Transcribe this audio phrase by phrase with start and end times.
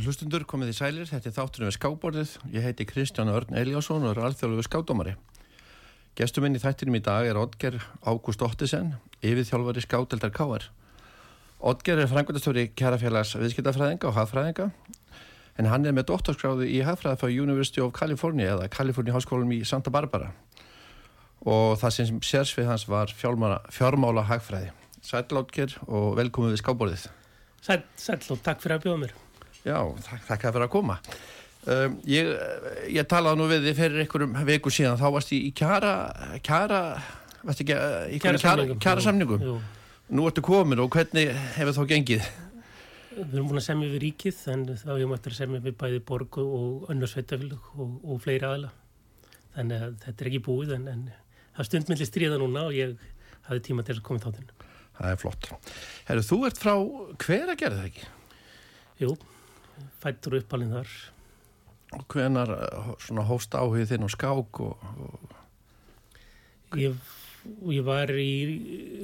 [0.00, 2.30] Góður hlustundur, komið í sælir, þetta er þátturinn við skábborðið.
[2.54, 5.12] Ég heiti Kristján Örn Eliasson og er alþjóðlegu skádómari.
[6.16, 7.76] Gestuminn í þættinum í dag er Odger
[8.08, 10.64] Ágúst Ottisen, yfirþjálfari skádeldar K.R.
[11.60, 14.70] Odger er frangvöldastóri kærafélags viðskiptafræðinga og hafðfræðinga
[15.60, 19.62] en hann er með doktorskráðu í hafðfræði frá University of California eða California Háskólum í
[19.68, 20.32] Santa Barbara
[21.44, 24.72] og það sem sérsvið hans var fjármála hagfræði.
[25.04, 27.10] Sæl Odger og velkomið við skábborðið.
[27.60, 29.20] Sæl, sæl og takk fyrir að bjóða mér.
[29.66, 30.98] Já, þakk, þakk fyrir að koma.
[31.68, 32.30] Um, ég,
[32.88, 35.90] ég talaði nú við þið fyrir einhverjum viku síðan, þá varst ég í kjara,
[36.46, 36.78] kjara,
[37.42, 37.76] varst ekki,
[38.16, 39.44] í kjara, kjara, kjara samningum.
[39.44, 39.56] Jú.
[40.16, 42.30] Nú ertu komin og hvernig hefur þá gengið?
[43.10, 45.76] Við erum búin að semja við ríkið, en þá erum við eftir að semja við
[45.82, 48.70] bæði borgu og önnarsveitafélag og, og fleiri aðla.
[49.58, 52.94] Þannig að þetta er ekki búið, en, en það er stundmilli stríða núna og ég
[53.50, 54.56] hafði tíma til að koma í þáttinu.
[55.00, 55.50] Það er flott.
[56.08, 56.72] Herru, þú ert frá
[57.26, 58.08] hver að gera það ekki?
[59.00, 59.14] Jú,
[60.02, 60.92] fættur uppalinn þar.
[61.96, 65.38] Og hvenar eh, hóst áhugð þinn á skák og, og...
[66.78, 66.94] Ég,
[67.74, 68.30] ég var í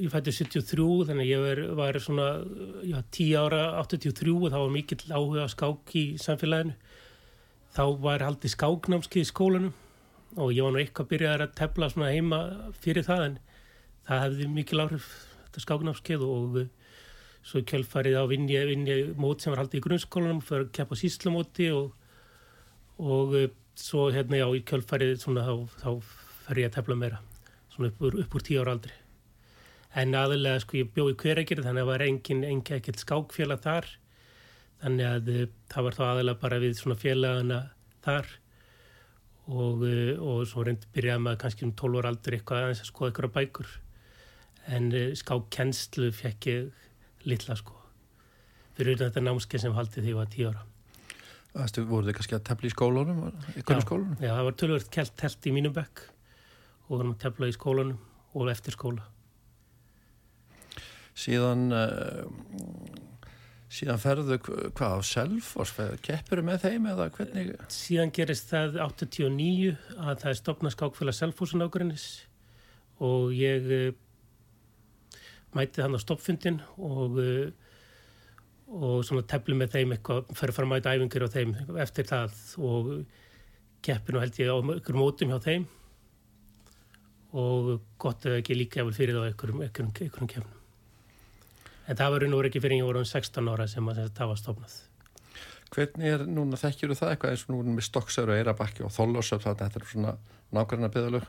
[0.05, 2.29] ég fættur 73 þannig ég var, var svona
[2.87, 6.77] já, 10 ára 83 og þá var mikill áhuga skák í samfélaginu.
[7.75, 9.75] Þá var haldið skáknámskið í skólanum
[10.37, 12.39] og ég var nú eitthvað byrjaðið að tefla svona heima
[12.79, 13.37] fyrir það en
[14.07, 15.07] það hefði mikil áhrif
[15.43, 16.57] þetta skáknámskið og
[17.45, 21.69] svo kjölfarið á vinni, vinni mót sem var haldið í grunnskólanum fyrir að keppa síslumóti
[21.75, 21.93] og,
[22.99, 25.53] og eh, svo hérna já í kjölfarið svona þá,
[25.83, 25.89] þá
[26.47, 27.21] fer ég að tefla meira
[27.73, 28.95] svona upp úr, upp úr tíu ára aldri.
[29.97, 33.87] En aðalega sko ég bjóði hveregir þannig að það var engin, engin ekkert skákfélag þar.
[34.81, 37.61] Þannig að eh, það var þá aðalega bara við svona félagana
[38.05, 38.31] þar.
[39.47, 42.91] Og, eh, og svo reyndi byrjaði maður kannski um 12 ára aldri eitthvað aðeins að
[42.91, 43.71] skoða ykkur á bækur.
[44.67, 46.86] En skákkennslu fekk ég
[47.27, 47.75] litla sko
[48.77, 50.65] fyrir þetta námskeið sem haldi því var tíu ára
[51.57, 53.19] Það voru þið kannski að tefla í skólunum?
[53.55, 54.17] Já, skólunum?
[54.21, 56.03] já, það var tölvöld kelt telt í mínum bekk
[56.87, 57.97] og vorum að tefla í skólunum
[58.37, 59.07] og eftir skóla
[61.17, 62.27] Síðan uh,
[63.73, 65.73] síðan ferðu hvað á Selfors
[66.05, 67.55] keppur með þeim eða hvernig?
[67.73, 72.05] Síðan gerist það 89 að það er stopna skákfélag Selforsun ágrinnis
[73.01, 73.89] og ég uh,
[75.57, 77.49] mætið hann á stoppfundin og, eh,
[78.67, 82.37] og svona tefli með þeim eitthvað, fyrir fara að mæta æfingur á þeim eftir það
[82.67, 82.91] og
[83.85, 85.67] keppinu held ég á ykkur mótum hjá þeim
[87.37, 90.53] og gott að ekki líka eftir fyrir það ykkurum, ykkurum, ykkurum keppnum.
[91.87, 93.99] En það var raun og verið ekki fyrir ég voru um 16 ára sem að
[94.15, 94.77] það var stofnað.
[95.75, 99.67] Hvernig er núna þekkjuru það eitthvað eins og núna með Stokksöru, Eirabakki og Þóllósöf þetta
[99.67, 100.13] er svona
[100.55, 101.27] nákvæmna byggðalög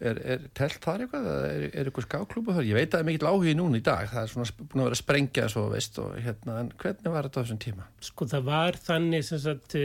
[0.00, 1.26] Er, er telt þar eitthvað?
[1.44, 2.64] Er, er eitthvað skáklúpa þar?
[2.64, 4.06] Ég veit að það er mikill áhugi núna í dag.
[4.08, 7.28] Það er svona búin að vera að sprengja svo, veist, og hérna, en hvernig var
[7.28, 7.88] þetta á þessum tíma?
[8.06, 9.76] Sko það var þannig sem sagt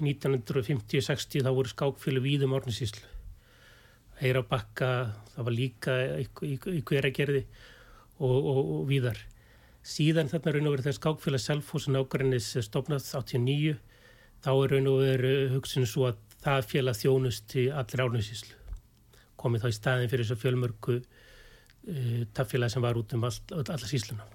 [0.00, 3.06] 1950-60 þá voru skákfjölu víðum orninsíslu.
[4.26, 4.90] Eira bakka,
[5.36, 7.44] það var líka í, í, í hveragerði
[8.18, 9.22] og, og, og víðar.
[9.86, 13.78] Síðan þarna raun og verið þegar skákfjöla Selfossun ágrænis stopnað 89
[14.42, 18.63] þá er raun og verið hugsunum svo að það fjöla þjónust til allir orninsíslu
[19.44, 21.04] komið þá í staðin fyrir þessu fjölmörku uh,
[21.92, 24.26] eh, taffélag sem var út um all, alla sísluna.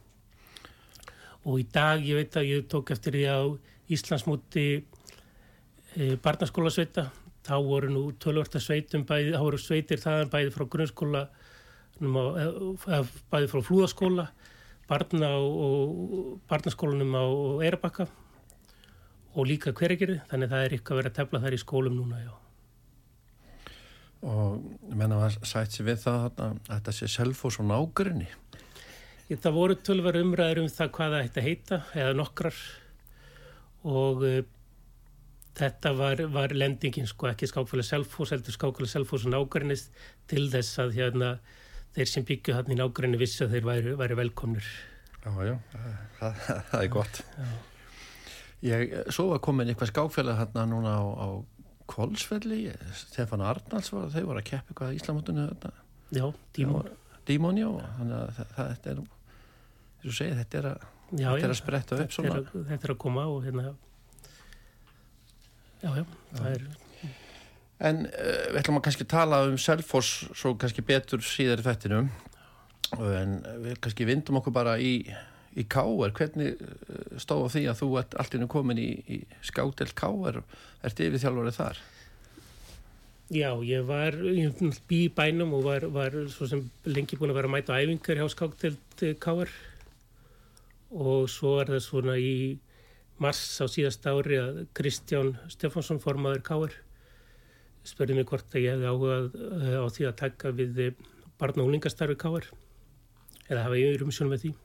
[1.47, 3.39] Og í dag, ég veit að ég tók eftir því á
[3.89, 7.07] Íslandsmúti uh, barnaskólasveita,
[7.47, 11.23] þá voru nú tölvörta sveitum, bæði, þá voru sveitir þaðan bæði frá grunnskóla,
[11.99, 14.27] eða bæði frá flúðaskóla,
[14.89, 17.25] barna og barnaskólanum á
[17.65, 18.09] Eirabakka
[19.37, 21.97] og líka hverjegeri, þannig að það er eitthvað að vera að tefla þær í skólum
[21.97, 22.48] núna, já
[24.27, 28.27] og menna var sætt sér við það að þetta sé selfos og nágrinni
[29.29, 32.61] Það voru tölvar umræður um það hvað það hætti að heita eða nokkrar.
[33.85, 34.39] Og uh,
[35.59, 39.93] þetta var, var lendingin sko ekki skákfælega selfos heldur skákfælega selfos og nágrinnist
[40.31, 41.29] til þess að hérna,
[41.93, 44.73] þeir sem byggju hann í nágrinni vissi að þeir væri, væri velkomnir.
[45.21, 45.55] Já, já,
[46.17, 47.21] það, það er gott.
[47.37, 47.49] Já.
[48.65, 51.27] Ég, svo var komin eitthvað skákfælega hérna núna á, á
[51.89, 52.61] Kolsfelli,
[52.97, 55.47] Stefán Arnalds var, þeir voru að keppa eitthvað í Íslamótunni
[56.09, 56.25] Já,
[56.57, 56.89] Dímon.
[57.29, 57.69] Dímon, já,
[57.99, 59.01] þannig að það, þetta er
[60.03, 62.93] þú segir, þetta er að já, þetta er að spretta upp þetta er, þetta er
[62.93, 63.65] að koma og hérna
[65.83, 66.05] já, já,
[66.37, 66.69] það er
[67.79, 72.09] En uh, við ætlum að kannski tala um Selfors svo kannski betur síðar í þettinum
[72.99, 74.97] en við kannski vindum okkur bara í
[75.59, 80.41] í Káer, hvernig eh, stóð því að þú ert alltaf komin í, í skátel Káer,
[80.85, 81.81] ert yfir þjálfarið þar?
[83.29, 84.15] Já, ég var
[84.89, 88.21] bí í bænum og var, var svo sem lengi búin að vera að mæta æfingar
[88.23, 88.73] hjá skátel
[89.21, 89.51] Káer
[90.89, 92.57] og svo er það svona í
[93.21, 96.79] mars á síðast ári að Kristján Stefánsson formaður Káir
[97.85, 99.29] spurði mig hvort að ég hefði áhugað
[99.59, 100.81] eh, á því að taka við
[101.39, 102.49] barna og úlingastarfi Káir
[103.49, 104.55] eða hafa ég umsjón með því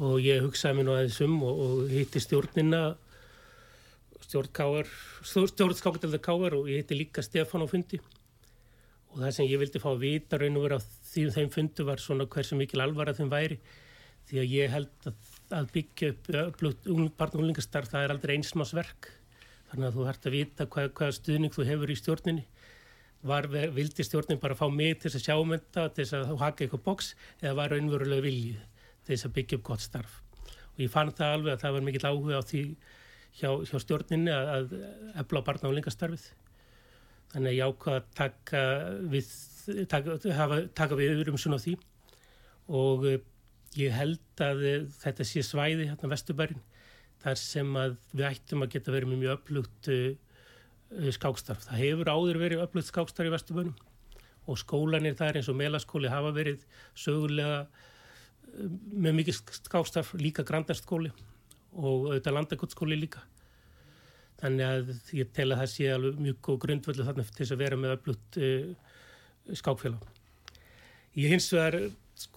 [0.00, 2.82] og ég hugsaði mér nú aðeins um og, og hitti stjórnina
[4.22, 4.88] stjórn Káir
[5.26, 8.00] stjórn skákdælda Káir og ég hitti líka Stefán á fundi.
[9.12, 12.00] Og það sem ég vildi fá að vita raun og vera því þeim fundu var
[12.00, 13.58] svona hversu mikil alvara þeim væri.
[14.30, 15.28] Því að ég held að,
[15.58, 16.62] að byggja upp
[17.18, 19.10] barn og úlingastarf það er aldrei einsmásverk
[19.68, 22.48] þannig að þú hægt að vita hvað, hvað stuðning þú hefur í stjórninni.
[23.22, 23.46] Var,
[23.76, 27.12] vildi stjórnin bara fá mig til að sjá um þetta, til að haka eitthvað boks
[27.42, 28.60] eða var raunverulega viljið
[29.02, 30.20] til þess að byggja upp gott starf.
[30.72, 32.62] Og ég fann það alveg að það var mikill áhuga á því
[33.40, 34.76] hjá, hjá stjórninni að, að
[35.24, 36.30] efla barna og úlingastarfið
[37.32, 38.62] þannig að ég ákvaða að taka
[39.12, 39.30] við,
[39.88, 41.76] taka, hafa, taka við yfir um svona því.
[42.72, 43.06] Og
[43.80, 44.66] ég held að
[45.00, 46.60] þetta sé svæði hérna Vesturbærin
[47.22, 50.02] þar sem að við ættum að geta verið með mjög öflugt uh,
[50.98, 51.64] uh, skákstarf.
[51.68, 53.78] Það hefur áður verið öflugt skákstarf í Vesturbænum
[54.50, 56.64] og skólanir þar eins og melaskóli hafa verið
[56.98, 57.62] sögulega
[58.52, 61.12] með mikið skákstarf líka grandarskóli
[61.72, 63.22] og auðvitað landakottskóli líka.
[64.42, 67.62] Þannig að ég tel að það sé alveg mjög góð grundvöldu þarna til þess að
[67.62, 68.94] vera með öflugt uh,
[69.60, 70.06] skákfélag.
[71.16, 71.78] Ég hins vegar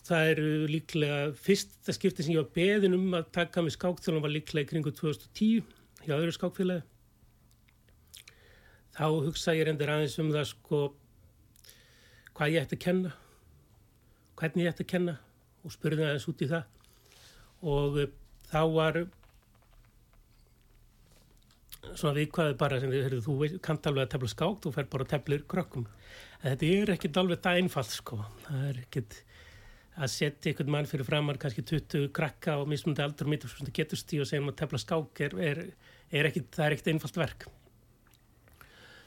[0.05, 4.33] það eru líklega fyrsta skipti sem ég var beðin um að taka með skákþjálfum var
[4.33, 5.65] líklega í kringu 2010
[6.05, 6.85] hjá öðru skákfélagi
[8.95, 10.81] þá hugsa ég reyndir aðeins um það sko
[12.37, 13.13] hvað ég ætti að kenna
[14.39, 15.17] hvernig ég ætti að kenna
[15.65, 16.65] og spurði aðeins út í það.
[17.65, 18.11] Og eh,
[18.51, 18.99] þá var
[21.93, 25.13] svona viðkvæði bara sem þið, þú kannt alveg að tefla skák, þú fer bara að
[25.13, 25.87] tefla krökkum.
[26.41, 29.19] En þetta er ekkit alveg það einfalt sko, það er ekkit
[29.95, 34.11] að setja einhvern mann fyrir framar kannski 20 krakka og mismundi aldur mitt og geturst
[34.11, 35.61] í og segja um að tefla skák er, er,
[36.11, 37.45] er ekkit, það er ekkit einfalt verk.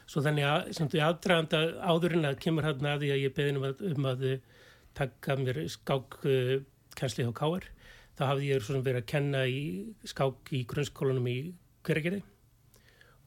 [0.08, 3.60] Svo þannig að sem þú aðdraganda áðurinn að kemur hann að því að ég beðin
[3.60, 4.24] um að, um að
[4.96, 6.54] taka mér skák uh,
[6.98, 7.68] kænsli á káar
[8.18, 9.60] þá hafði ég verið að kenna í
[10.08, 11.38] skák í grunnskólanum í
[11.86, 12.22] Hvergeri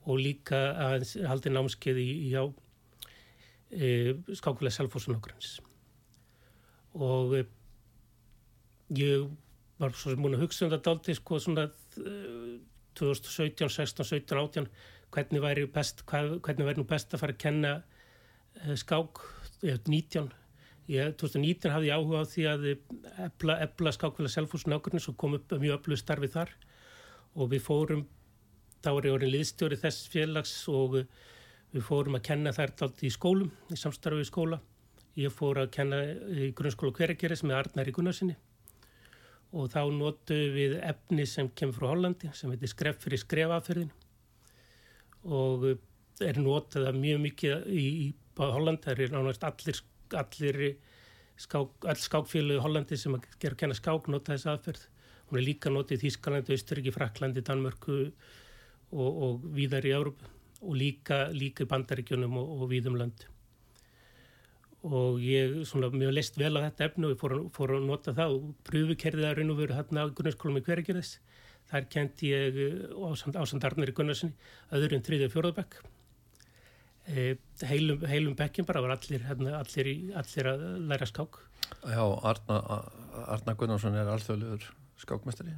[0.10, 2.44] og líka að haldi námskeið í, í á
[3.72, 3.88] e,
[4.36, 5.60] skákulega selfhósun okkur hans
[6.98, 7.46] og eh,
[8.98, 9.30] ég
[9.80, 11.70] var svo sem múin að hugsa um þetta aldrei sko svona
[13.00, 14.68] 2017, 16, 17, 18
[15.12, 19.24] hvernig væri, best, hvað, hvernig væri best að fara að kenna uh, skák,
[19.64, 20.30] ég hef 19
[20.92, 22.66] ég, 2019 hafði ég áhuga á því að
[23.26, 26.52] ebla, ebla skákvila selfhúsinu ákveðinu svo kom upp mjög öflug starfi þar.
[27.40, 28.06] Og við fórum
[28.82, 31.02] þá er ég orðin liðstjóri þess félags og
[31.72, 32.76] við fórum að kenna þær
[33.08, 34.60] í skólum, í samstarfi í skóla.
[35.20, 36.00] Ég fór að kenna
[36.32, 38.38] í grunnskóla Hverageris með Arnar í Gunnarsinni
[39.52, 43.90] og þá notu við efni sem kemur frá Hollandi sem heitir skref fyrir skrefaferðin
[45.28, 45.66] og
[46.24, 48.08] er notað mjög mikið í, í
[48.40, 49.82] Hollandi, það er nánast allir,
[50.20, 50.62] allir
[51.42, 54.86] skák, all skákfélagi í Hollandi sem að gera að kenna skák nota þess aðferð.
[55.30, 58.00] Hún er líka notið í Þískalandi, Austuríki, Fraklandi, Danmörku
[58.92, 63.30] og, og víðar í Európa og líka, líka í Bandaríkjunum og, og víðum landi
[64.82, 68.36] og ég svona mjög leist vel á þetta efnu og fór, fór að nota það
[68.38, 71.12] og pröfukerðið að raun og veru hérna á grunnskólum í hverjargerðis
[71.70, 72.58] þar kent ég
[72.98, 74.34] ásand, ásand Arnari Gunnarssoni
[74.74, 75.84] öðru en þriðið fjóruðabæk e,
[77.70, 81.42] heilum, heilum bekkin bara var allir, hérna, allir, í, allir að læra skák
[81.82, 82.58] Já, Arna,
[83.32, 84.66] Arna Gunnarsson er alþjóðlegur
[85.02, 85.54] skákmestari.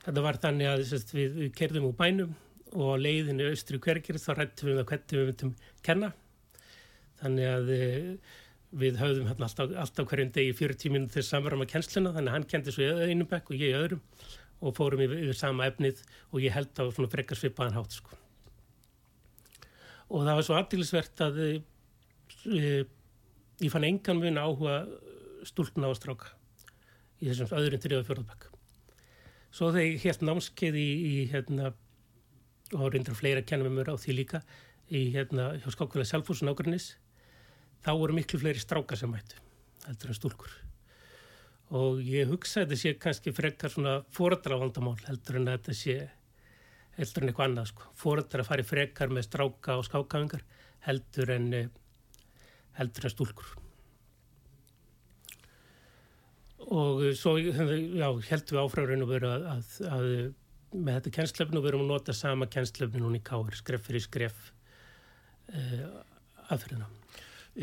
[0.00, 2.34] Þetta var þannig að sest, við, við kerðum úr bænum
[2.70, 5.54] og leiðinu austri hverjargerðis þá rættum við um hvernig við myndum
[5.86, 6.12] kenna
[7.20, 8.36] þannig að eh,
[8.80, 12.38] við höfðum hérna alltaf, alltaf hverjum degi 40 minn til samverðum að kennsluna þannig að
[12.38, 14.04] hann kendi svo í einum bekk og ég í öðrum
[14.60, 18.19] og fórum yfir, yfir sama efnið og ég held á svona frekar svipaðan hátt sko.
[20.10, 21.50] Og það var svo afdýlisvert að e,
[23.62, 24.82] ég fann engan mun áhuga
[25.46, 26.34] stúlna á stráka
[27.20, 28.48] í þessum öðrum þrjóða fjörðabæk
[29.50, 31.72] svo þegar ég held námskeið í, í hérna
[32.76, 34.42] og reyndar fleira kennum mér á því líka
[34.90, 36.92] í hérna hjá skákvælega Selfossun ágrinnis
[37.84, 39.38] þá voru miklu fleiri strákar sem mættu
[39.86, 40.52] heldur en stúlkur.
[41.70, 45.96] Og ég hugsa að þetta sé kannski frekar svona fóradrafandamál heldur en að þetta sé
[47.00, 47.88] heldur en eitthvað annað sko.
[47.98, 50.44] Fóradra fari frekar með stráka og skákafingar
[50.86, 51.72] heldur en eh,
[52.78, 53.56] heldur en stúlkur.
[56.70, 60.06] Og svo já, heldum við áfráðurinn að vera að, að, að
[60.70, 64.50] með þetta kennslefn og verum að nota sama kennslefni núna í káir, skref fyrir skref
[65.50, 65.86] uh,
[66.46, 66.86] aðferðina.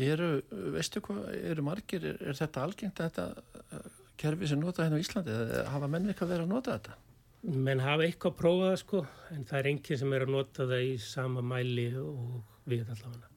[0.08, 0.28] Eru,
[0.74, 3.80] veistu hvað, eru margir, er, er þetta algengt að þetta
[4.20, 5.36] kerfi sem nota hérna á Íslandi?
[5.72, 6.98] Hafa menn eitthvað verið að nota þetta?
[7.48, 9.00] Menn hafa eitthvað að prófa það sko
[9.34, 13.30] en það er enginn sem er að nota það í sama mæli og við allavega.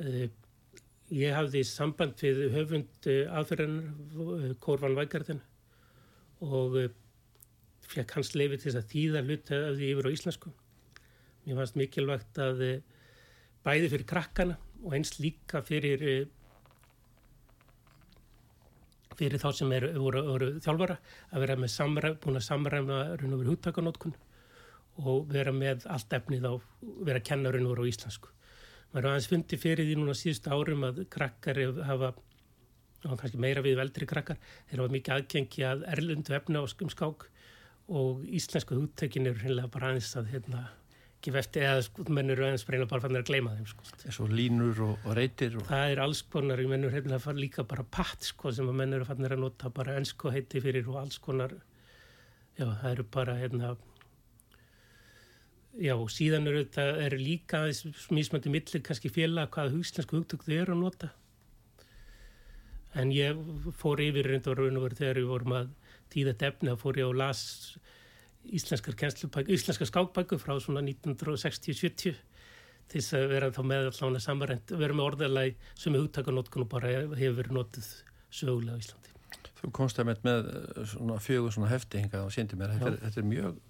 [0.00, 0.26] Uh,
[1.18, 5.42] ég hafði samband við höfund uh, aðferðan Korvan Vækartin
[6.46, 6.88] og uh,
[7.90, 10.52] fekk hans leifi til að þýða hlut af því yfir á íslensku.
[11.46, 12.60] Mér fannst mikilvægt að
[13.64, 16.28] bæði fyrir krakkana og eins líka fyrir
[19.20, 20.96] fyrir þá sem er, voru, voru þjálfara
[21.30, 24.16] að vera með samræm, búin að samræma raun og veru húttakanótkun
[25.00, 26.52] og vera með allt efnið á,
[27.06, 28.32] vera að kenna raun og veru á íslensku.
[28.90, 32.10] Maður er aðeins fundi fyrir því núna síðustu árum að krakkar hafa,
[33.06, 36.92] og kannski meira við veldri krakkar, þeir hafa mikið aðgengi að erlundu efna á um
[36.96, 37.28] skák
[37.90, 40.66] og íslensku húttökin eru hreinlega bara aðeins að hérna
[41.20, 43.88] ekki vefti eða sko, mennur aðeins reyna bara fannir að gleyma þeim sko.
[44.08, 45.66] Svo línur og, og reytir og...
[45.68, 48.78] Það er alls konar, ég mennur hérna að fara líka bara patt sko sem að
[48.80, 51.52] mennur fannir að nota bara ennsku heiti fyrir og alls konar
[52.56, 53.74] já það eru bara hérna
[55.80, 57.62] já síðan eru þetta er líka
[58.16, 61.12] mísmöndi millir kannski félag hvaða húslensk hugtök þau eru að nota
[62.98, 63.38] en ég
[63.78, 65.72] fór yfir reynda og raun og verið þegar við vorum að
[66.10, 67.42] tíða defni að fór ég og las
[68.48, 68.96] íslenskar,
[69.48, 72.20] íslenskar skákbæku frá svona 1960-70
[72.90, 76.70] til þess að vera þá með allavega samarend, vera með orðalagi sem er hugtakanótkun og
[76.72, 77.90] bara hefur verið notið
[78.34, 79.14] sögulega á Íslandi.
[79.60, 80.48] Þú komst að með með
[80.94, 83.60] svona fjögur svona hefti hingað og síndi mér, þetta er, þetta er mjög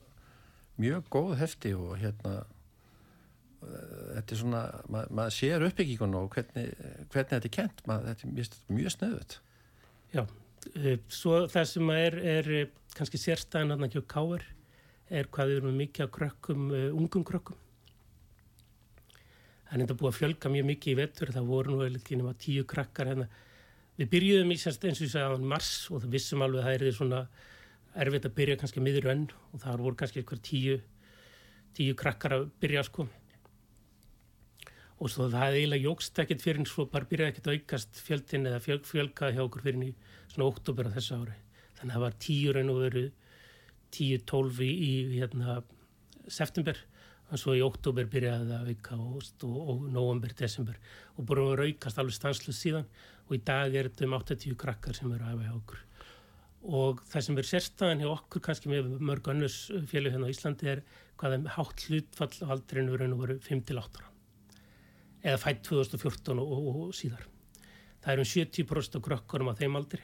[0.80, 2.34] mjög góð hefti og hérna
[3.60, 6.70] þetta er svona, mað, maður sér uppbyggingun og hvernig,
[7.12, 9.36] hvernig þetta er kent, maður, þetta er mjög, mjög snöðut.
[10.14, 10.22] Já,
[10.72, 12.50] eh, svo það sem er, er
[12.96, 14.46] kannski sérstæðan að það ekki á káver
[15.10, 17.58] er hvað við erum mikið að krökkum, uh, ungum krökkum.
[19.66, 22.18] Það er enda búið að fjölga mjög mikið í vettur, það voru nú eða ekki
[22.18, 23.26] nema tíu krakkar hérna.
[23.98, 26.66] Við byrjuðum í semst eins og ég sagði á mars og það vissum alveg að
[26.66, 27.20] það er því svona
[28.04, 30.76] erfitt að byrja kannski miður önn og það voru kannski eitthvað tíu,
[31.76, 33.06] tíu krakkar að byrja sko.
[35.00, 38.50] Og svo það hefði eiginlega jógst ekkert fyrir en svo bara byrjaði ekkert aukast fjöldin
[38.50, 39.94] eða fjöl, fjölga hjá okkur fyrir í
[40.32, 41.38] svona óttúber á þessu ári.
[41.78, 43.04] Þannig að það var tíu raun og veru
[43.94, 45.60] 10-12 í, í hérna,
[46.28, 46.78] september.
[47.30, 50.80] Og svo í oktober byrjaði það að vika og, og, og november, desember.
[51.14, 52.88] Og búin að raukast alveg stanslu síðan.
[53.28, 55.84] Og í dag er þetta um 80 krakkar sem eru hjá okkur.
[56.60, 60.68] Og það sem er sérstæðan hjá okkur kannski með mörg önnus fjölu hérna á Íslandi
[60.74, 60.82] er
[61.20, 64.10] hvaða hátt hlutfall á aldrinu vera 5-8
[65.20, 67.26] eða fætt 2014 og, og síðar.
[68.00, 70.00] Það er um 70% af krökkurum á þeim aldri.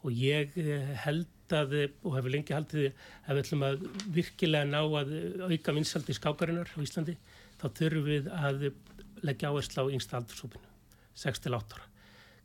[0.00, 3.84] Og ég eh, held að, og hefur lengi haldið ef við ætlum að
[4.16, 5.14] virkilega ná að
[5.48, 7.16] auka vinsaldi skákarinnar á Íslandi
[7.60, 8.66] þá þurfum við að
[9.26, 10.68] leggja áherslu á yngsta aldursópinu
[11.20, 11.88] 6-8 ára.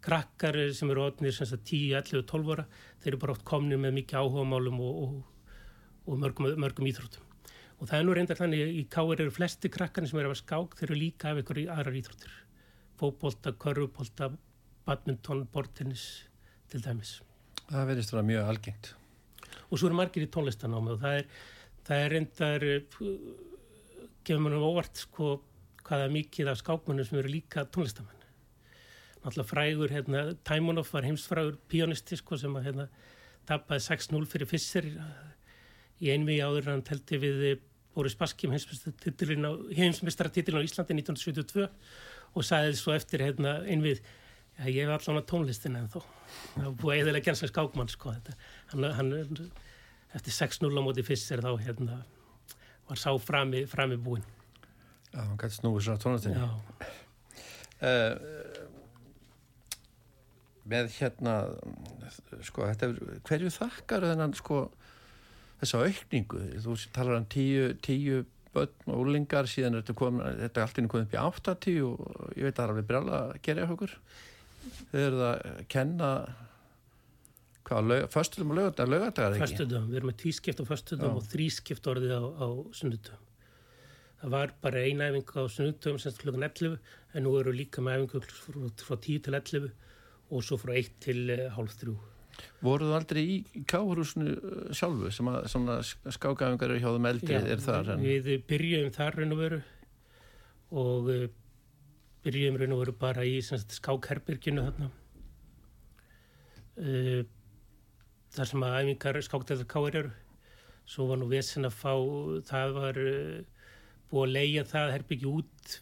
[0.06, 2.66] Krakkar sem eru ótnir 10, 11, 12 ára
[3.02, 5.54] þeir eru bara oft komnið með mikið áhuga málum og, og,
[6.06, 7.24] og mörgum, mörgum íþróttum.
[7.80, 10.78] Og það er nú reyndar þannig í káir eru flesti krakkarnir sem eru að skák
[10.80, 12.42] þeir eru líka af einhverju aðrar íþróttir.
[13.00, 14.32] Fókbólta, körfubólta
[14.86, 16.06] badminton, bortennis
[16.72, 17.18] til dæmis
[17.70, 18.92] Það verðist að vera mjög algengt.
[19.70, 21.30] Og svo eru margir í tónlistanámi og það er,
[21.88, 22.66] það er reyndar,
[24.26, 25.32] gefur mér um óvart sko
[25.86, 28.26] hvaða mikið af skákmönnum sem eru líka tónlistamenn.
[29.24, 32.90] Náttúrulega frægur, hérna, Taimonov var heimsfrægur pianisti sko sem að hérna
[33.50, 34.90] tapaði 6-0 fyrir Fisser
[36.02, 37.64] í einvið áður hann telti við
[37.96, 41.66] Boris Baskim heimsmestratittilin á Íslandi 1972
[42.36, 44.02] og sagði svo eftir hérna einvið
[44.56, 46.00] Já, ég hef allan á tónlistin en þó.
[46.56, 48.14] Það var búið eðilega genslega skákmann, sko.
[48.16, 48.36] Þetta.
[48.72, 49.10] Hann, hann,
[50.16, 51.98] eftir 6-0 á móti fyrst er þá, hérna,
[52.88, 54.24] var sá frami, frami búinn.
[55.12, 56.40] Já, hann gæti snúið svona tónlistinni.
[56.40, 56.50] Já.
[57.84, 58.16] Uh,
[60.72, 61.34] með hérna,
[62.48, 62.96] sko, er,
[63.28, 64.62] hverju þakkar þennan, sko,
[65.60, 66.40] þessa aukningu?
[66.64, 68.24] Þú talar um tíu, tíu
[68.56, 72.40] börn og úlingar, síðan er þetta, kom, þetta er alltaf komið upp í 80 og
[72.40, 73.96] ég veit að það er alveg brjála að gera okkur
[74.92, 76.10] þau eru að kenna
[77.66, 79.42] hvað, föstutum og ekki?
[79.42, 83.22] Föstutum, við erum með tvískipt á föstutum og þrískipt orðið á, á sunnutum
[84.22, 86.78] það var bara eina æfing á sunnutum semst klukkan 11
[87.14, 89.72] en nú eru líka með æfingu frá, frá 10 til 11
[90.32, 91.24] og svo frá 1 til
[91.56, 91.96] hálf 3
[92.66, 97.38] Voruð þú aldrei í káhurúsinu uh, sjálfu sem að svona skákafingar eru hjá þeim eldri
[97.38, 97.94] er þar?
[97.94, 98.04] En...
[98.04, 99.60] Við byrjum þar raun og veru
[100.84, 101.28] og uh,
[102.26, 104.92] byrjum raun og veru bara í skákherbyrginu þarna.
[106.76, 107.22] Uh,
[108.36, 110.14] þar sem að æfingar skákteðar káir eru.
[110.86, 111.94] Svo var nú vesen að fá
[112.50, 113.70] það var uh,
[114.10, 115.78] búið að leia það herbyrgi út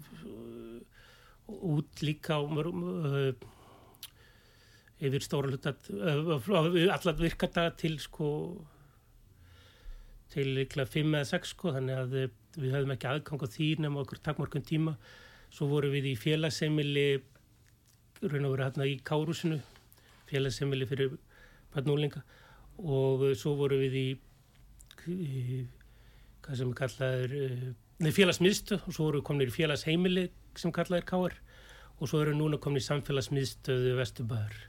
[1.53, 3.33] út líka á mörgum uh,
[5.03, 5.73] yfir stóra hluta
[6.95, 8.29] allar virkadaga til sko
[10.33, 12.15] til líklega 5 eða 6 sko þannig að
[12.55, 14.95] við höfum ekki aðgang á því nema okkur takkmarkun tíma
[15.53, 17.07] svo vorum við í félagseimili
[18.23, 19.59] raun og verið hérna í Kárusinu
[20.29, 21.15] félagseimili fyrir
[21.73, 22.23] barnúlinga
[22.81, 24.07] og svo vorum við í,
[25.13, 25.63] í
[26.43, 27.35] hvað sem kallaður
[28.03, 30.27] neð félagsmiðstu og svo vorum við komin í félagsheimili
[30.59, 31.39] sem kallaður Káar
[31.99, 34.61] og svo erum við núna komin í samfélagsmiðstöðu Vesturbæður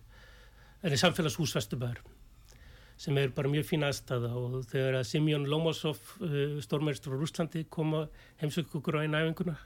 [0.85, 2.03] en í samfélagshús Vesturbæður
[3.01, 7.65] sem er bara mjög fín aðstæða og þegar að Simjón Lomosov uh, stórmæristur á Rúslandi
[7.73, 9.57] kom að heimsökja okkur á einu æfinguna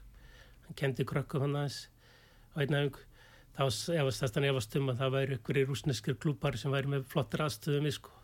[0.69, 1.81] hann kendi krökkum hann aðeins
[2.55, 3.05] á einu æfingu
[3.59, 6.75] þá efast þess að hann efast um að það væri ykkur í rúsneskir klúpar sem
[6.75, 8.15] væri með flottir aðstöðum sko.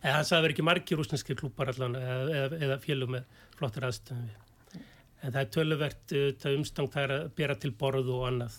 [0.00, 3.14] eða hann sagði að það veri ekki margi rúsneskir klúpar allan eða, eða, eða félug
[3.16, 4.34] með flottir aðstöðum
[5.18, 8.58] en það er töluvert uh, umstang það er að bera til borð og annað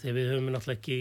[0.00, 0.98] þegar við höfum náttúrulega ekki,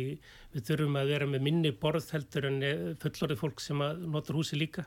[0.52, 4.60] við þurfum að vera með minni borð heldur en eh, fullorðið fólk sem notur húsi
[4.60, 4.84] líka.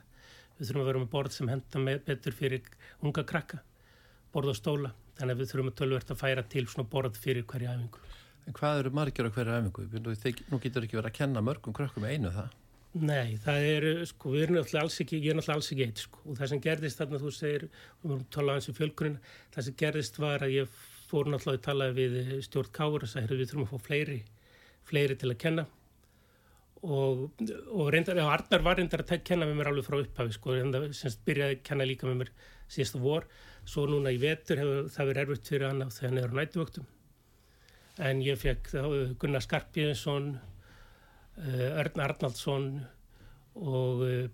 [0.59, 2.68] Við þurfum að vera með borð sem henda með betur fyrir
[3.03, 3.62] unga krakka,
[4.35, 4.92] borð og stóla.
[5.18, 8.03] Þannig að við þurfum að tölvert að færa til svona borð fyrir hverja æfingu.
[8.44, 9.87] En hvað eru margir á hverja æfingu?
[10.50, 12.50] Nú getur ekki verið að kenna mörgum krökkum einu það?
[12.94, 16.03] Nei, það er, sko, við erum náttúrulega alls ekki, ég er náttúrulega alls ekki eitt,
[16.05, 16.20] sko.
[16.31, 17.64] Og það sem gerðist þarna, þú segir,
[18.03, 20.77] við vorum að tala um fjölkunina, það sem gerðist var að ég
[21.11, 22.14] fór náttúrulega að tala við
[22.46, 24.20] stjórn Káur og sagði við þurfum að fá fleiri,
[24.87, 25.66] fleiri til að kenna
[26.85, 27.31] og,
[27.72, 30.87] og reyndar, já, Arnar var reyndar að kenna með mér alveg frá upphafi sko, reyndar,
[30.96, 32.33] semst byrjaði að kenna líka með mér
[32.68, 33.29] síðasta vor,
[33.64, 36.90] svo núna í vetur hefur það verið erfitt fyrir hann þegar hann er á nætuvöktum
[38.09, 38.72] en ég fekk
[39.22, 42.68] Gunnar Skarpjensson uh, Örn Arnaldsson
[43.55, 44.27] og uh,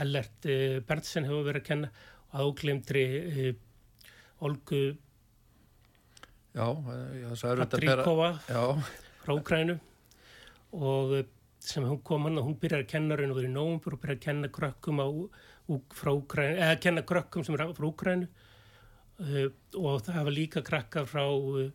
[0.00, 0.48] Ellert
[0.88, 1.90] Berntsen hefur verið að kenna
[2.34, 3.06] og áglemdri
[4.44, 4.84] Olgu
[6.54, 8.28] Já, er Patríkova
[9.24, 9.74] frá Ukrænu
[10.74, 11.24] og eh,
[11.58, 14.02] sem hún kom hann og hún byrjar að kenna raun og verið í nógumbur og
[14.02, 15.08] byrjar að kenna krökkum á,
[15.96, 19.48] frá Ukrænu, eða kenna krökkum sem er frá Ukrænu uh,
[19.80, 21.70] og það hafa líka krakka frá uh,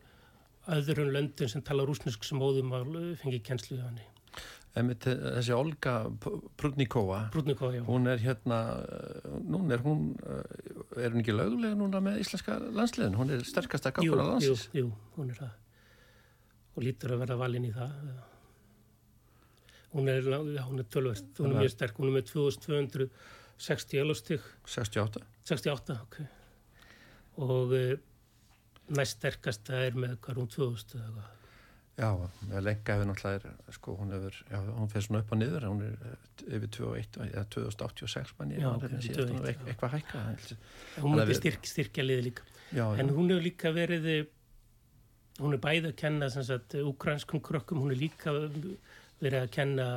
[0.70, 4.00] öðrum löndun sem tala rúsnesk sem óðum að fengi kennslu í hann
[4.80, 5.94] þessi Olga
[6.60, 7.24] Prudnikova
[7.88, 8.60] hún er hérna
[9.42, 10.04] núna er hún
[10.96, 14.70] er hún ekki lögulega núna með íslenska landsliðin hún er sterkasta gákur á landsins.
[14.72, 15.56] jú, jú, hún er það.
[16.76, 17.98] Og lítur að verða valin í það
[19.98, 22.30] hún er, hún er tölvert hún er mjög sterk, hún er með
[23.60, 26.22] 2260 elustig 68 68, ok.
[27.46, 27.98] Og eh,
[28.96, 31.36] næst sterkasta er með hvað hún 2000 eða hvað
[32.00, 32.16] Já,
[32.64, 35.96] lenga hefur náttúrulega, sko, hún hefur, já, hún fyrir svona upp og niður, hún er
[36.08, 40.22] eh, yfir 2001 eða 2086 manni, já, okay, síðast, hún er eitthvað hækka.
[41.04, 44.08] Hún er styrk, styrkja liði líka, já, en hún hefur líka verið,
[45.42, 48.36] hún er bæðið að kenna, sem sagt, ukrainskum krökkum, hún er líka
[49.20, 49.90] verið að kenna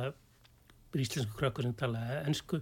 [0.99, 2.59] íslensku krökkum sem tala ennsku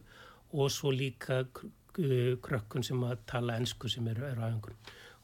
[0.51, 1.43] og svo líka
[1.91, 4.75] krökkum sem að tala ennsku sem eru á aðengun.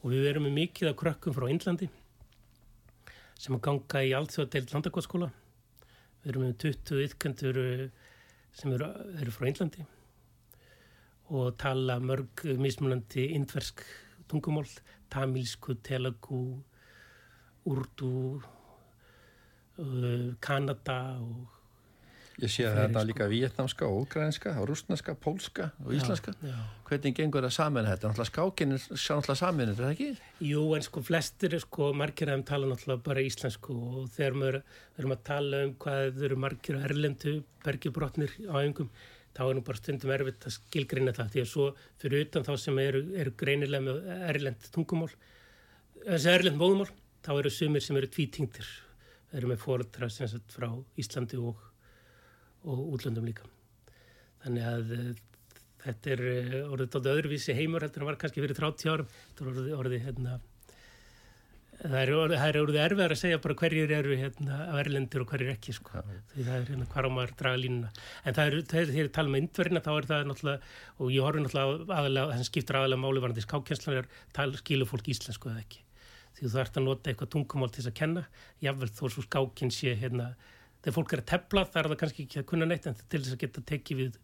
[0.02, 1.88] Og við verum með mikið af krökkum frá Índlandi
[3.38, 5.30] sem að ganga í allþjóðadeild landakváðskóla.
[6.22, 7.86] Við erum með 20 ytkendur eh,
[8.52, 9.86] sem eru, eru frá Índlandi
[11.28, 13.82] og tala mörg mismunandi indversk
[14.28, 14.68] tungumál,
[15.12, 16.62] tamilsku, telagú,
[17.68, 18.40] urdu,
[19.78, 21.57] uh, Kanada og
[22.38, 26.36] Ég sé að þetta líka vietnamska, ógrænska, rúsneska, pólska og íslenska.
[26.38, 26.58] Já, já.
[26.86, 28.12] Hvernig gengur það saman þetta?
[28.12, 30.06] Náttúrulega skákinn er náttúrulega saman, er það ekki?
[30.46, 34.58] Jú, en sko flestir, sko, margir af þeim tala náttúrulega bara íslensku og þegar við
[35.02, 37.34] erum að tala um hvað þau eru margir erlendu
[37.66, 38.92] bergibrotnir á engum,
[39.34, 41.32] þá er nú bara stundum erfitt að skilgreina það.
[41.34, 41.66] Því að svo
[41.98, 45.10] fyrir utan þá sem eru, eru greinilega með erlend tungumál,
[46.06, 46.92] þessi erlend móðumál,
[47.26, 48.70] þá eru sumir sem eru tvítingtir.
[49.34, 49.66] Eru með
[50.08, 51.67] sagt frá Íslandi og
[52.64, 53.46] og útlöndum líka.
[54.44, 55.08] Þannig að uh,
[55.84, 59.10] þetta er uh, orðið tótt öðruvísi heimur heldur en var kannski fyrir 30 árum.
[59.28, 60.38] Þetta er orðið, orðið hérna,
[61.78, 65.52] það er orðið, orðið erfiðar að segja bara hverjir eru hérna á erlendur og hverjir
[65.54, 65.94] ekki sko.
[65.94, 66.20] Ja.
[66.32, 67.90] Því það er hérna hvar á maður draga línuna.
[68.24, 71.44] En það er, þegar þér tala um indverðina þá er það náttúrulega, og ég horfi
[71.44, 75.84] náttúrulega aðalega, sem skiptir aðalega máli varandi skákjænslan er skilur fólk íslensku eða ekki.
[76.38, 78.24] Því þú ert að nota eitthvað tungumál til þess að kenna,
[78.62, 80.32] jável þó svo skákinn sé hérna
[80.82, 83.34] þegar fólk er að tepla þarf það kannski ekki að kunna neitt en til þess
[83.34, 84.18] að geta tekið við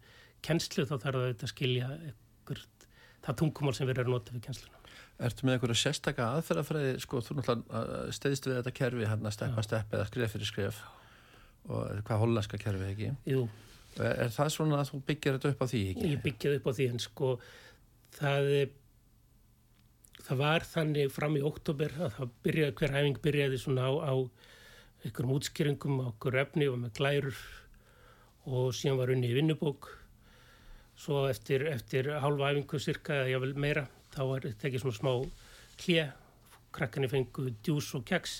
[0.44, 2.62] kennslu þá þarf það að skilja ykkur,
[3.26, 4.80] það tungumál sem við erum að nota við kennsluna.
[5.24, 9.94] Ertu með einhverja sérstakka aðferðafræði, sko, þú náttúrulega steyðist við þetta kerfi hérna steppa stepp
[9.94, 10.80] eða skref fyrir skref
[11.70, 13.10] og hvað hollandska kerfi ekki?
[13.30, 13.44] Jú.
[13.94, 16.08] Er, er það svona að þú byggjar þetta upp á því ekki?
[16.10, 17.30] Ég byggjaði upp á því en sko
[18.18, 18.50] það
[20.24, 24.14] það var þannig fram í oktober að það byrjaði, hver hæfing byrjaði svona á, á
[25.04, 27.40] einhverjum útskýringum á okkur efni og með glærur
[28.48, 29.90] og síðan var unni í vinnubók.
[30.96, 35.12] Svo eftir, eftir hálfa æfingu cirka eða jável meira þá var þetta ekki svona smá
[35.82, 36.14] klið
[36.74, 38.38] krakkarnir fengu djús og keks.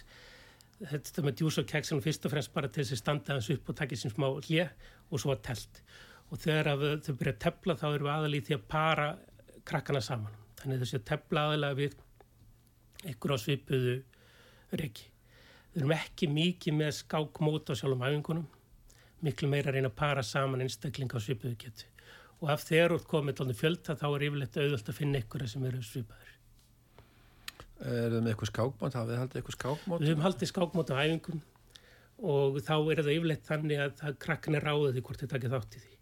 [0.81, 3.53] Þetta með djús og keks er fyrst og fremst bara til þess að standa hans
[3.53, 5.83] upp og taka sem smá klið og svo að telt
[6.33, 6.70] og þegar
[7.05, 9.09] þau byrja að tepla þá erum við aðalíð því að para
[9.68, 10.38] krakkana saman.
[10.61, 11.98] Þannig þessi að tepla aðalega við
[13.12, 13.98] ykkur á svipuðu
[14.81, 15.13] reiki
[15.75, 18.47] við erum ekki mikið með skákmót á sjálfum æfingunum.
[19.25, 21.91] Miklu meira að reyna að para saman einstaklinga á svipuðu getu.
[22.43, 25.67] Og af þegar út komið tónið fjölda þá er yfirleitt auðvöld að finna ykkur sem
[25.69, 26.35] eru svipaður
[27.83, 28.95] Er það með eitthvað skákmót?
[28.95, 30.01] Hafið þið haldið eitthvað skákmót?
[30.01, 31.41] Við höfum haldið skákmót á æfingum
[32.35, 35.83] og þá er það yfirleitt þannig að, krakkan er ráðið hvort þetta ekki þátt í
[35.83, 35.97] því.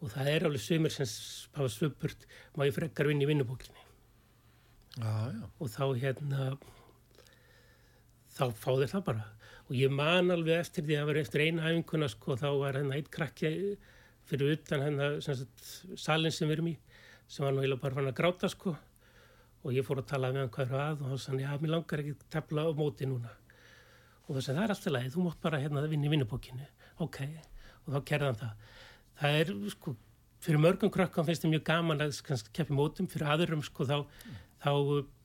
[0.00, 1.10] Og það er alveg sömur sem
[1.54, 2.24] hafa svöpurt
[2.56, 3.84] má ég frekar vinna í vinnubókinni?
[5.60, 6.48] Og þá hérna
[8.34, 9.26] þá fá þeir það bara.
[9.64, 12.98] Og ég man alveg eftir því að vera eftir eina æfinguna sko þá var hérna
[12.98, 13.52] eitt krakki
[14.28, 15.10] fyrir utan hérna
[16.00, 16.74] salin sem við erum í
[17.28, 18.74] sem var nú heila bara fann að gráta sko.
[19.64, 22.02] Og ég fór að tala með hann er að og hann sann já mér langar
[22.02, 23.32] ekki að tefla á móti núna.
[24.28, 26.66] Og það er alltaf leið, þú mótt bara hérna vinna í vinnubókinu
[27.02, 27.20] ok,
[27.84, 28.68] og þá kerði hann það.
[29.20, 29.94] Það er sko
[30.44, 32.20] fyrir mörgum krökkum finnst þetta mjög gaman að
[32.54, 34.40] keppi mótum, fyrir aðurum sko þá, mm.
[34.64, 34.70] þá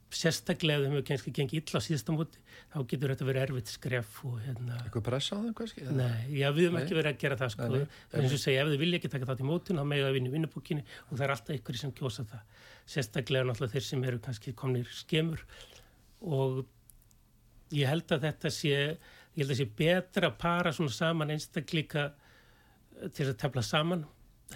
[0.10, 2.40] sérstaklega þegar við kannski gengið illa á síðasta móti
[2.72, 5.86] þá getur þetta verið erfitt skref og hérna eitthvað pressa á þeim kannski?
[5.94, 7.68] Nei, já við höfum ekki verið að gera það sko.
[7.74, 7.84] Nei,
[8.18, 10.32] eins og segja ef þið vilja ekki taka það til mótun þá megðu að vinna
[10.32, 12.60] í vinnubúkinni og það er alltaf ykkur sem kjósa það.
[12.90, 15.46] Sérstaklega náttúrulega þeir sem eru kannski komnir skemur.
[16.26, 16.62] Og
[17.78, 22.10] ég held að þetta sé ég held að sé betra að para svona saman einstakleika
[23.16, 24.08] til að tefla saman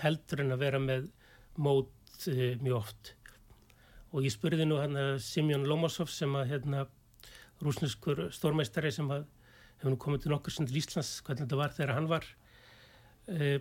[0.02, 1.12] heldur en að vera með
[1.62, 1.94] mót
[2.28, 3.14] uh, mjög oft
[4.14, 6.86] og ég spurði nú hann að Simjón Lomosov sem að hérna
[7.64, 9.26] rúsneskur stórmæstari sem að
[9.80, 12.28] hefur nú komið til nokkur sem til Íslands hvernig þetta var þegar hann var
[13.34, 13.58] uh,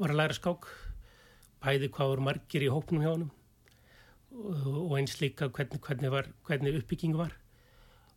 [0.00, 0.66] var að læra skák.
[1.60, 3.28] Bæði hvað voru margir í hópnum hjá hann
[4.30, 7.34] og eins líka hvernig, hvernig, var, hvernig uppbygging var.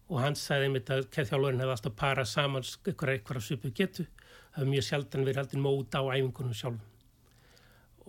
[0.10, 4.08] Og hann sagði einmitt að keðþjálfurinn hefði alltaf parað saman eitthvað eitthvað svipu getu.
[4.54, 6.93] Það hefði mjög sjaldan verið aldrei mót á æfingunum sjálfum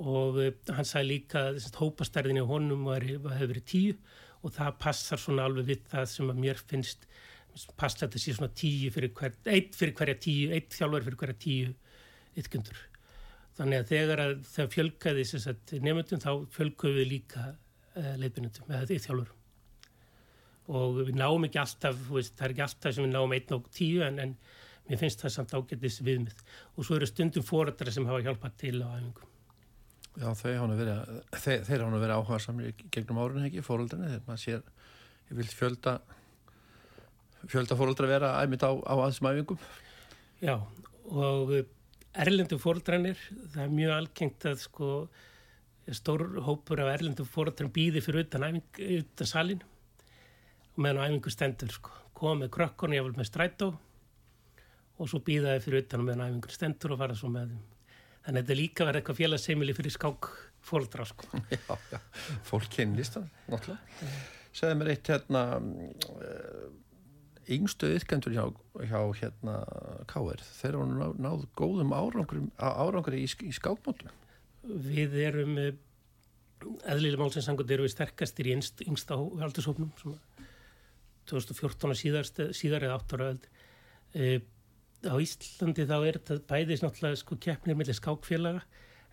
[0.01, 3.99] og uh, hann sagði líka að hópastærðin í honum hefði verið tíu
[4.45, 7.07] og það passar svona alveg við það sem að mér finnst
[7.79, 11.39] passa þetta sé svona tíu fyrir hver eitt fyrir hverja tíu, eitt þjálfur fyrir hverja
[11.45, 11.71] tíu
[12.41, 12.81] ytkundur
[13.55, 15.25] þannig að þegar að það fjölkaði
[15.87, 19.33] nefndum þá fjölkuðu við líka uh, leifbynundum eða því þjálfur
[20.75, 23.69] og við náum ekki alltaf veist, það er ekki alltaf sem við náum einn og
[23.75, 24.35] tíu en, en
[24.89, 26.41] mér finnst það samt ágættis viðmið.
[26.77, 29.34] Og svo eru stundum fórættara sem hafa hjálpað til á æfingum
[30.15, 31.23] Já, þeir hánu verið,
[31.67, 34.61] verið áhuga samir gegnum árunni ekki, fóröldinni þegar maður sér,
[35.31, 35.97] ég vil fjölda
[37.51, 39.61] fjölda fóröldra vera æmið á, á aðsum æfingum.
[40.39, 40.55] Já,
[41.11, 41.53] og
[42.15, 43.19] erlendu fóröldranir,
[43.53, 44.91] það er mjög algengt að sko
[45.99, 51.75] stór hópur af erlendu fóröldran býði fyrir utan æfing, utan salin og meðan æfingu stendur
[51.75, 53.75] sko, komið krökkunni, ég vil með strætó
[54.95, 57.74] og svo býðaði fyrir utan meðan æfingur stendur og fara svo með þeim
[58.25, 60.31] þannig að þetta líka verði eitthvað félagseimili fyrir skák
[60.65, 61.29] fólkdra sko.
[61.53, 61.99] Já, já,
[62.49, 64.09] fólk kynlist náttúrulega.
[64.55, 66.69] Segði mér eitt hérna, uh,
[67.53, 68.45] yngstu ytkendur hjá,
[68.87, 69.57] hjá hérna
[70.09, 70.45] K.R.
[70.61, 74.13] Þeir eru náð, náð góðum árangur í, í skákmótum.
[74.65, 75.59] Við erum,
[76.87, 79.91] eðlilega málsinssangut eru við sterkastir í yngst, yngsta aldurshópnum,
[81.29, 84.41] 2014 og síðar, síðar eða 8 ára öll.
[85.05, 88.63] Á Íslandi þá er þetta bæðis náttúrulega sko keppnir millir skákfélaga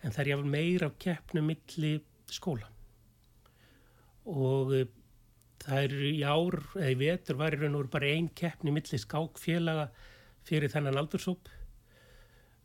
[0.02, 2.00] en það er jáfnvel meira af keppnum millir
[2.32, 2.68] skóla.
[4.30, 4.86] Og uh,
[5.62, 9.02] það er í ár eða í vetur var í raun og bara einn keppni millir
[9.02, 9.90] skákfélaga
[10.48, 11.50] fyrir þennan aldursóp.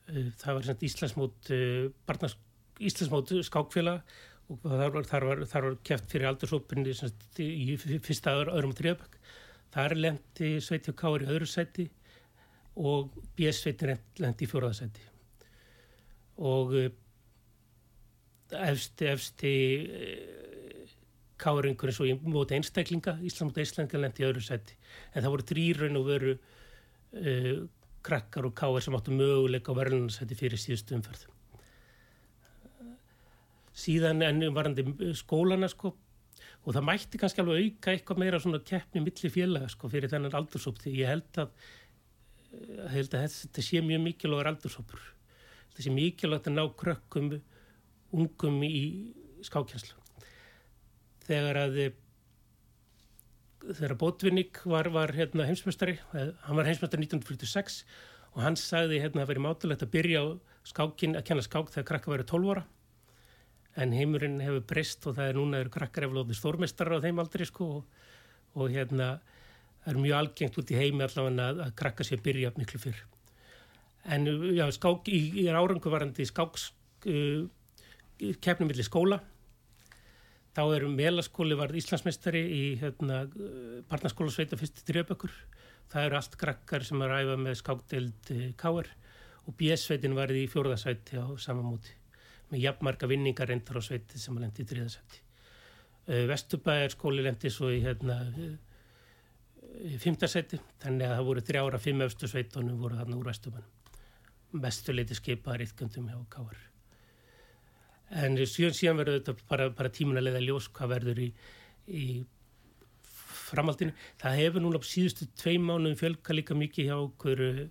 [0.07, 2.37] Uh, það var svona Íslandsmót uh, barnas,
[2.79, 4.01] Íslandsmót skákfélaga
[4.47, 6.95] og þar var, þar var, þar var keppt fyrir aldursópinni
[7.43, 9.17] í fyrsta öðrum og þrjöfbæk
[9.75, 11.89] þar lendi Sveitjó Kári í öðru sæti
[12.77, 15.05] og BS-sveitin lendi í fjóraðasendi
[16.47, 16.91] og eh,
[18.69, 19.53] efsti, efsti
[19.87, 20.91] eh,
[21.41, 24.77] káringur eins og í móti einstaklinga Ísland móti einstaklinga lendi í öðru seti
[25.13, 27.65] en það voru drýrun og veru uh,
[28.07, 31.27] krakkar og káir sem áttu möguleika á verðlunarsæti fyrir síðustu umferð.
[33.77, 34.85] Síðan ennum varandi
[35.17, 35.91] skólana sko
[36.67, 40.35] og það mætti kannski alveg auka eitthvað meira svona keppni millir félaga sko fyrir þennan
[40.39, 41.69] aldursóp því ég held að
[42.53, 45.05] ég held að þetta sé mjög mikilvægur aldursópur
[45.69, 47.31] þetta sé mikilvægt að ná krökkum
[48.15, 48.81] ungum í
[49.45, 49.97] skákjænslu
[51.27, 51.79] þegar að
[53.67, 57.81] þegar Bótvinnik var, var hérna, heimsmestari, hann var heimsmestari 1946
[58.35, 60.25] og hann sagði hérna að verið mátulegt að byrja á
[60.67, 62.65] skákin, að kenna skák þegar krakka verið 12 ára.
[63.77, 67.45] En heimurinn hefur breyst og það er núna eru krakkar eflóðið stórmestrar á þeim aldrei
[67.49, 68.05] sko og,
[68.57, 69.17] og hérna
[69.87, 72.97] það er mjög algengt út í heimi allavega að, að krakka sér byrja miklu fyrr
[74.11, 76.73] en já, skák í, í áranguvarandi skáks
[77.07, 77.45] uh,
[78.43, 79.21] keppnum millir skóla
[80.57, 83.21] þá er melaskóli varð Íslandsmeistari í hérna,
[83.87, 85.31] barnaskóla sveita fyrst þrjöbökkur
[85.93, 88.91] það eru allt krakkar sem er að æfa með skákdeild uh, K.R.
[89.47, 91.95] og BS-sveitin varði í fjórðasæti á sama móti
[92.51, 97.55] með jafnmarka vinningar reyndar á sveiti sem að lendi í þriðasæti uh, Vesturbæðar skóli lendi
[97.55, 98.25] svo í hérna
[99.83, 105.17] í fymtasæti þannig að það voru þrjára fimm öfstu sveitunum voru þarna úr Vesturbænum mestuleiti
[105.17, 106.65] skipaðar ytkjöndum hjá K.R
[108.09, 111.27] en síðan, síðan verður þetta bara, bara tímunalega ljós hvað verður í,
[111.87, 112.05] í
[113.47, 113.95] framhaldinu.
[114.21, 117.67] Það hefur núna á síðustu tvei mánuðum fjölka líka mikið hjá hverju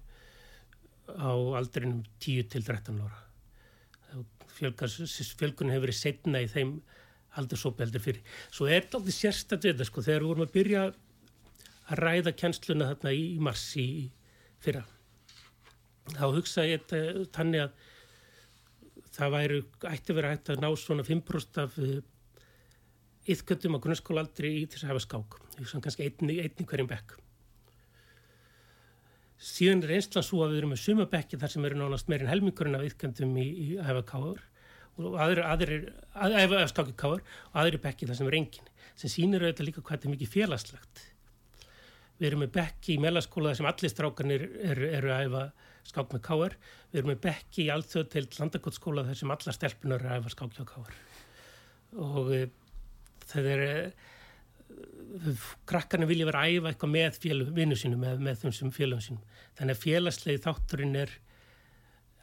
[1.16, 3.22] á aldrinum 10 til 13 ára.
[4.56, 6.78] Fjölkun hefur verið setna í þeim
[7.36, 8.22] aldursópi heldur fyrir.
[8.48, 10.84] Svo er þetta aldrei sérstaklega þetta sko þegar við vorum að byrja
[11.86, 13.88] að ræða kjænsluna þarna í mars í
[14.62, 14.84] fyrra.
[16.14, 17.72] Þá hugsa ég þetta tannig að
[19.16, 21.76] það væri ætti vera hægt að ná svona 5% af
[23.26, 25.38] yðgöndum eh, á grunnskólaaldri í þess að hafa skák.
[25.56, 27.16] Er kannski einni, einni hverjum bekk.
[29.46, 32.78] Síðan er einslan svo að við erum með sumabekki þar sem eru nánast meirinn helmingurinn
[32.78, 34.44] af yðgöndum í, í að hafa káður
[34.96, 35.76] og aðri, aðri,
[36.16, 37.20] að, að, að skáki káður
[37.50, 40.32] og aðri bekki þar sem er engin sem sínir auðvitað líka hvað þetta er mikið
[40.32, 41.02] félagslegt.
[42.16, 45.42] Við erum með bekki í melaskóla sem allir strákanir eru, eru að hafa
[45.90, 46.56] skák með káar.
[46.90, 50.32] Við erum með bekki í alþjóð til landakotskóla þar sem alla stelpunar er að æfa
[50.32, 50.96] skák hjá káar.
[52.06, 52.40] Og e,
[53.28, 55.36] það er, e,
[55.68, 57.20] krakkarnir vilja vera að æfa eitthvað með
[57.60, 59.36] vinnu sínum, með, með þeim sem félagum sínum.
[59.58, 61.14] Þannig að félagslegi þátturinn er,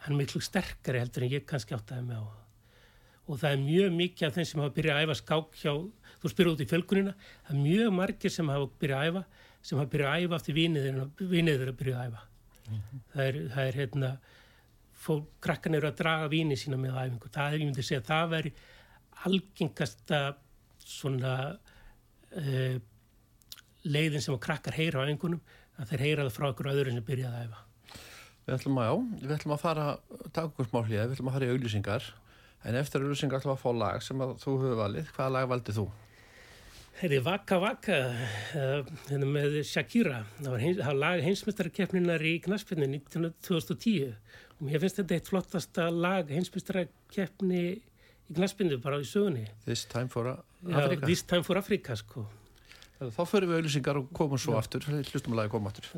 [0.07, 2.25] hann er miklu sterkari heldur en ég kannski áttaði mig á.
[3.23, 5.73] Og það er mjög mikið af þeim sem hafa byrjað að æfa skák hjá,
[6.19, 7.13] þú spyrur út í fjölkunina,
[7.45, 9.21] það er mjög margir sem hafa byrjað að æfa,
[9.63, 13.03] sem hafa byrjað að æfa eftir viniður að byrja að æfa mm -hmm.
[13.13, 14.13] það, er, það er hérna
[15.03, 18.31] fólk, krakkan eru að draga víni sína með æfingu, það er, ég myndi segja, það
[18.35, 18.53] veri
[19.27, 20.21] algengasta
[20.83, 22.77] svona uh,
[23.83, 25.41] leiðin sem að krakkar heyra á æfingunum,
[25.77, 27.69] að þeir heyra það frá okkur öðru sem byrjaði að æfa
[28.43, 29.83] Við ætlum að, já, við ætlum að fara
[30.35, 32.07] dagursmálið, við ætlum að fara í auglýsingar
[32.67, 35.77] en eftir auglýsingar ætlum að fá lag sem að þú hefur valið, hvaða lag valdið
[35.79, 35.85] þú?
[36.99, 37.97] Herri, Vaka Vaka
[38.59, 38.91] uh,
[39.25, 40.21] með Shakira.
[40.37, 45.89] Það var, heim, var lag heimsmyndstarkeppninar í Gnaspinni 2010 og mér finnst þetta eitt flottasta
[45.89, 47.73] lag heimsmyndstarkeppni í
[48.33, 49.47] Gnaspinni bara í sögunni.
[49.65, 52.27] This Time for Africa Já, This Time for Africa sko.
[53.03, 54.61] Þá förum við auðvisingar og komum svo Já.
[54.63, 54.85] aftur.
[54.87, 55.89] Hlustum að lagi koma aftur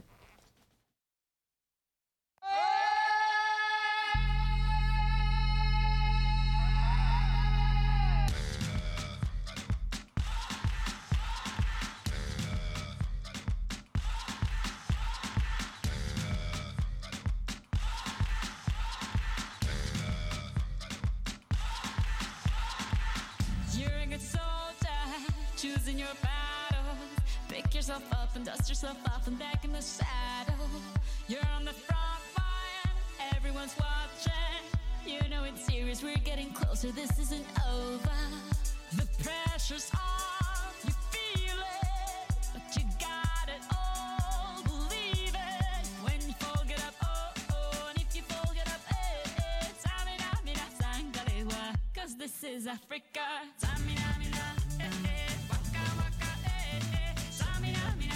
[52.46, 53.26] is Africa.
[53.60, 54.46] Samina, mina,
[54.80, 55.34] eh, eh.
[55.50, 57.16] Waka, waka, eh, eh.
[57.32, 58.16] Samina, mina.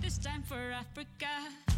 [0.00, 1.73] This time for Africa.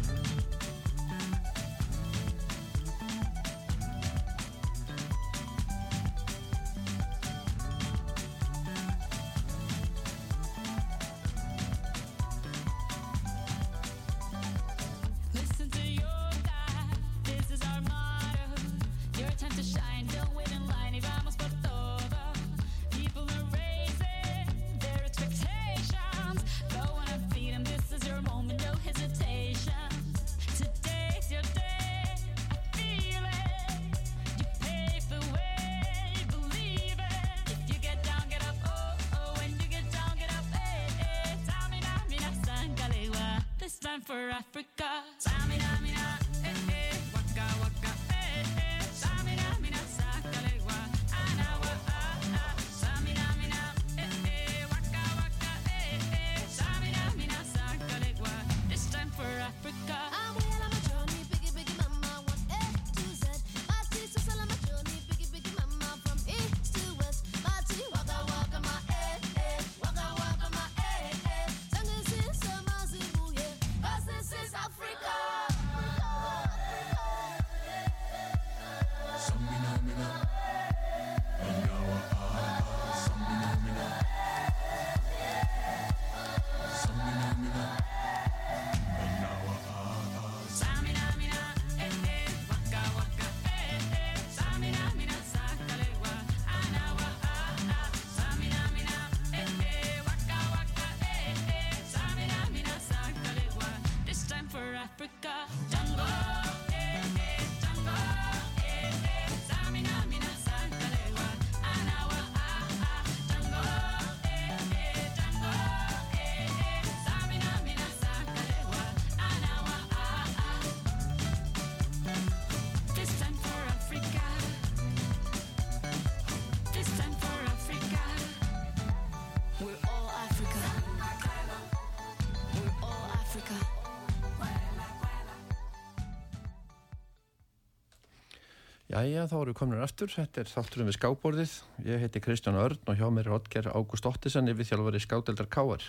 [138.97, 140.09] Jæja, þá erum við komin aftur.
[140.09, 141.51] Þetta er þátturum við skábborðið.
[141.85, 145.83] Ég heiti Kristján Örn og hjá mér er Otger Ágúst Ottisen yfir þjálfari skádeldar Káar.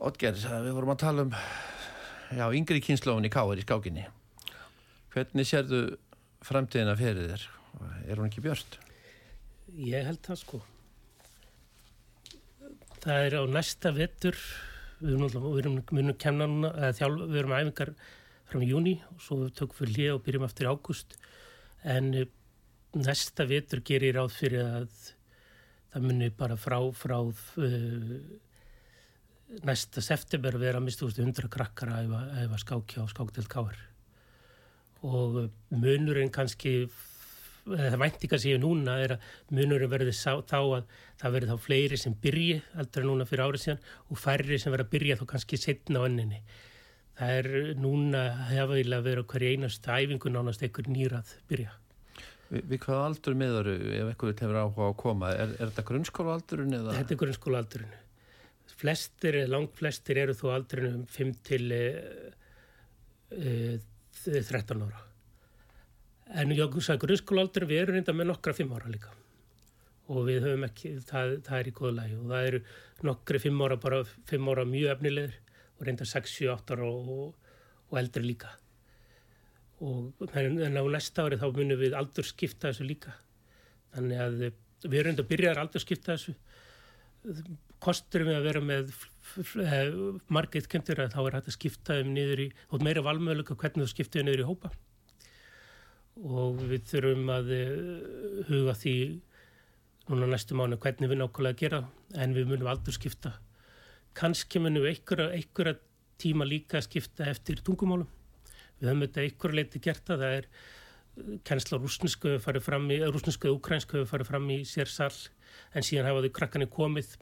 [0.00, 4.06] Otger, við vorum að tala um já, yngri kynnslófin í Káar í skákinni.
[5.12, 5.82] Hvernig sérðu
[6.48, 7.44] framtíðina fyrir þér?
[8.06, 8.78] Er hún ekki björst?
[9.76, 10.62] Ég held það sko.
[13.04, 14.38] Það er á næsta vettur,
[15.02, 17.92] við erum, við við erum kemna núna, eða þjálf, við erum æfingar
[18.48, 21.20] fram í júni og svo tökum við hlið og byrjum aftur í ágúst.
[21.84, 22.28] En eh,
[22.94, 24.88] næsta vettur gerir ráð fyrir að
[25.90, 28.16] það muni bara frá, frá uh,
[29.66, 32.12] næsta september vera mista 100 krakkar að
[32.44, 33.78] æfa skákja og skákdelt káar.
[35.06, 36.90] Og eh, munurinn kannski
[37.64, 40.84] það vænti kannski ég núna er að munurinn verði þá að
[41.20, 44.86] það verði þá fleiri sem byrji aldrei núna fyrir árið síðan og færri sem verði
[44.86, 46.40] að byrja þá kannski setna á önninni.
[47.20, 51.74] Það er núna hefa eiginlega verið hverju einast æfingu nánast einhver nýrað byrja.
[52.48, 55.32] Vi, við hvað aldur miður ef eitthvað hefur áhuga á að koma?
[55.36, 56.94] Er, er þetta grunnskóla aldurinn eða?
[56.96, 57.92] Þetta er grunnskóla aldurinn.
[58.80, 62.00] Flestir, langt flestir eru þó aldurinn um 5 til uh,
[63.36, 63.76] uh,
[64.24, 65.04] 13 ára.
[66.40, 69.12] En ég sagði grunnskóla aldurinn, við erum reynda með nokkra 5 ára líka.
[70.10, 72.16] Og við höfum ekki, það, það er í góða lagi.
[72.16, 72.64] Og það eru
[73.10, 74.02] nokkri 5 ára, bara
[74.32, 75.38] 5 ára mjög efnilegir
[75.80, 77.52] og reynda 6, 7, 8 ára og,
[77.88, 78.52] og eldri líka.
[79.80, 83.16] Og en, en á næsta ári þá munum við aldur skipta þessu líka.
[83.94, 86.36] Þannig að við erum reynda að byrja að aldur skipta þessu
[87.80, 88.92] kostur með að vera með
[90.32, 93.86] margeitt kemtur að þá er hægt að skipta um niður í, og meira valmöðuleika hvernig
[93.86, 94.70] þú skiptaði niður í hópa
[96.20, 98.94] og við þurfum að uh, huga því
[100.10, 101.80] núna næstu mánu hvernig við nákvæmlega að gera
[102.18, 103.36] en við munum aldrei skipta
[104.20, 105.78] kannski munum við einhverja,
[106.20, 108.08] tíma líka skipta eftir tungumálum.
[108.80, 110.48] Við höfum þetta einhverja leiti gert að það er
[111.48, 115.16] kennsla rúsnesku farið fram í, rúsnesku og ukrainsku farið fram í sér sall
[115.74, 117.16] en síðan hafa þau krakkanir komið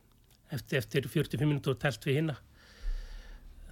[0.54, 2.36] eftir, eftir 45 minútur og telt við hinna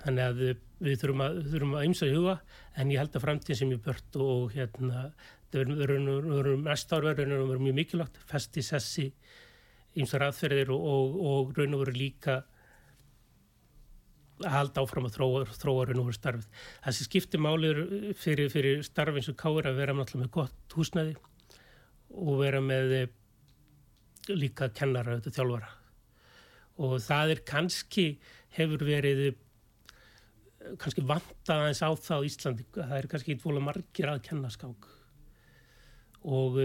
[0.03, 0.43] þannig að
[0.87, 2.37] við þurfum að, þurfum að ymsa í huga
[2.77, 5.07] en ég held að framtíðin sem ég bört og hérna
[5.53, 8.19] það verður næsta ár verður mjög mikilvægt.
[8.29, 9.07] Festi sessi
[9.97, 12.43] ymsar aðferðir og, og, og raun og veru líka
[14.45, 16.49] að halda áfram að þróa, raun og veru starfið.
[16.85, 17.81] Það sem skiptir málið
[18.21, 21.17] fyrir, fyrir starfið eins og káir að vera með gott húsnæði
[22.17, 22.95] og vera með
[24.33, 25.73] líka kennara, þetta þjálfara.
[26.85, 28.07] Og það er kannski
[28.57, 29.27] hefur verið
[30.81, 34.89] kannski vantað aðeins á það á Íslandi það er kannski eitthvað margir að kenna skák.
[36.27, 36.59] Og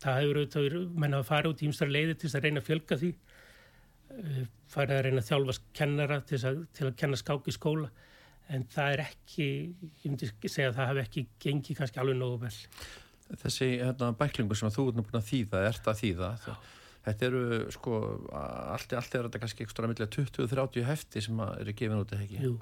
[0.00, 2.68] það hefur auðvitað menna að fara út í ymstar leiði til þess að reyna að
[2.68, 3.10] fjölga því
[4.74, 7.90] fara að reyna að þjálfa kennara til að, til að kenna skák í skóla
[8.52, 9.48] en það er ekki
[10.02, 12.54] ég myndi segja að það hef ekki gengið kannski alveg nógu vel
[13.40, 16.72] Þessi hérna, bæklingu sem þú nú búin að þýða, ert að þýða það
[17.04, 17.42] Þetta eru
[17.74, 17.98] sko,
[18.32, 22.38] allt, allt er þetta kannski ekstra millir 20-30 hefti sem eru gefin út eða ekki.
[22.46, 22.54] Jú,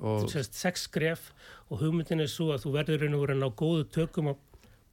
[0.00, 0.24] og...
[0.32, 1.28] sérst sex skref
[1.68, 4.34] og hugmyndin er svo að þú verður verið að ná góðu tökum á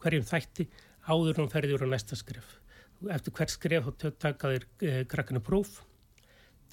[0.04, 0.68] hverjum þætti
[1.10, 2.59] áður og ferður á næsta skref.
[3.08, 5.78] Eftir hvert skref þá taka þér eh, krakkanu próf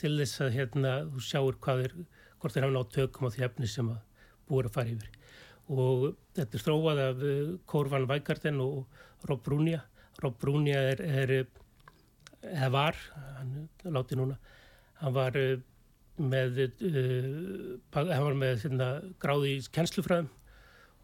[0.01, 1.93] til þess að hérna þú sjáur hvað er,
[2.41, 4.01] hvort þeir hafa nátt tökum á því efni sem að
[4.49, 5.12] búið að fara yfir.
[5.66, 6.03] Og
[6.37, 7.22] þetta er þróað af
[7.70, 9.81] Korvan Vækarden og Rob Brúnja.
[10.22, 11.33] Rob Brúnja er, er
[12.43, 13.01] eða var,
[13.39, 14.37] hann láti núna,
[15.01, 15.39] hann var
[16.16, 18.91] með, uh, hann var með hérna,
[19.22, 20.31] gráði í kennslufræðum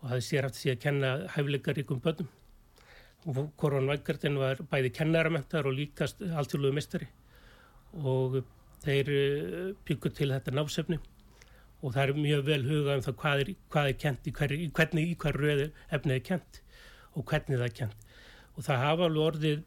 [0.02, 2.30] og hafði sér haft því að kenna hæfleikaríkum börnum.
[3.22, 7.06] Korvan Vækartin var bæði kennaramöntar og líkast alltjóðluðu mistari
[7.92, 8.40] og
[8.82, 10.98] þeir uh, byggur til þetta námsefni
[11.82, 14.54] og það er mjög vel hugað um það hvað er, hvað er kent, í hver,
[14.78, 16.60] hvernig í hver röðu efnið er kent
[17.12, 18.04] og hvernig það er kent.
[18.56, 19.62] Og það hafa alveg orðið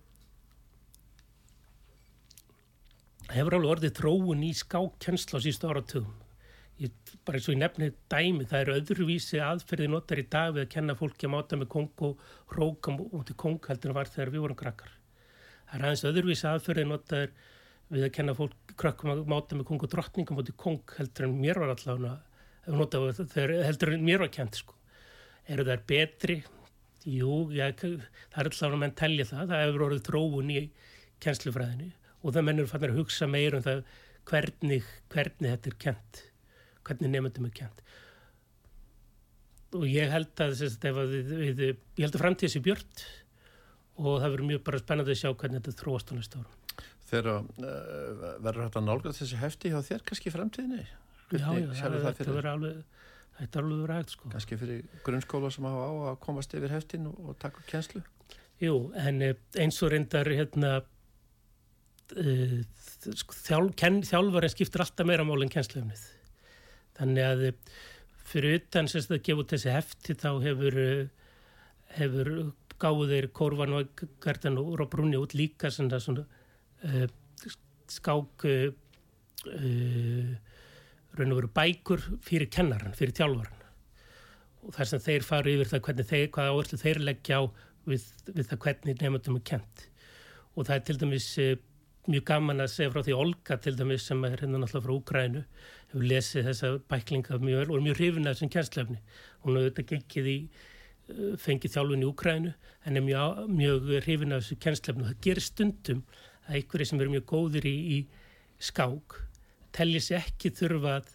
[3.36, 6.25] hefur alveg orðið þróun í skákkennsla á sístu áratugum.
[7.26, 10.74] Bara eins og ég nefnið dæmi, það eru öðruvísi aðferði notar í dag við að
[10.76, 12.20] kenna fólki að máta með kong og
[12.54, 14.92] róka út í kong heldur en var þegar við vorum krakkar.
[15.66, 17.34] Það er aðeins öðruvísi aðferði notar
[17.90, 21.26] við að kenna fólki krakkum að máta með kong og drottningum út í kong heldur
[21.26, 24.78] en mér var allavega þegar heldur mér var kent sko.
[25.50, 26.38] Eru það betri?
[27.10, 30.62] Jú, ég, það er allavega menn telja það, það hefur orðið þróun í
[31.26, 33.84] kennslufræðinu og það mennur fannar að hugsa meir um það
[34.30, 36.24] hvernig, hvernig þetta er kent
[36.88, 37.84] hvernig nefndum er kent
[39.76, 41.64] og ég held að, að við, við,
[42.00, 43.06] ég held að framtíða sér björnt
[43.96, 46.62] og það verður mjög bara spennandi að sjá hvernig þetta þróast á næsta árum
[47.06, 47.44] Þegar uh,
[48.42, 50.88] verður þetta nálgast þessi hefti hjá þér kannski framtíðinni?
[51.30, 52.82] Hvernig, já, já, það, það verður alveg
[53.36, 54.32] þetta er alveg verið hægt sko.
[54.32, 58.02] kannski fyrir grunnskóla sem hafa á að komast yfir heftin og, og taka kjenslu
[58.64, 60.78] Jú, en eh, eins og reyndar hérna
[62.16, 62.60] uh,
[63.04, 66.06] þjálf, ken, þjálfarinn skiptir alltaf meira mál en kjenslefnið.
[66.96, 67.58] Þannig að eh,
[68.26, 71.08] fyrir utan að gefa út þessi hefti þá hefur, eh,
[72.00, 72.32] hefur
[72.82, 76.26] gáðu þeir Korvan og Gerdan og Róbrúni út líka svona, svona
[76.84, 77.06] uh,
[77.92, 78.74] skák uh,
[81.16, 83.64] raun og veru bækur fyrir kennaran, fyrir þjálfaran
[84.66, 87.44] og þar sem þeir faru yfir það hvernig þeir, hvað áherslu þeir leggja á
[87.86, 89.88] við, við það hvernig nefndum er kent
[90.56, 91.56] og það er til dæmis uh,
[92.10, 95.44] mjög gaman að segja frá því Olga til dæmis sem er hérna náttúrulega frá Úkrænu
[95.92, 98.98] hefur lesið þessa bæklinga mjög vel og er mjög hrifin af þessum kjenslefni
[99.44, 102.54] hún hefur þetta gengið í uh, fengið þjálfun í Úkrænu
[102.86, 106.04] en er mjög, mjög hrifin af þessu kjenslefni og það gerir stundum
[106.46, 107.98] að einhverju sem eru mjög góðir í, í
[108.70, 109.20] skák
[109.76, 111.14] telli sér ekki þurfa að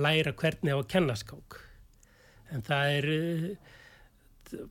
[0.00, 1.58] læra hvernig á að kenna skák.
[2.54, 4.68] En það er uh,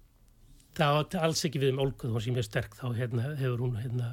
[0.80, 3.78] það á alls ekki við um Olgu hún sem er sterk þá hérna, hefur hún
[3.80, 4.10] hérna,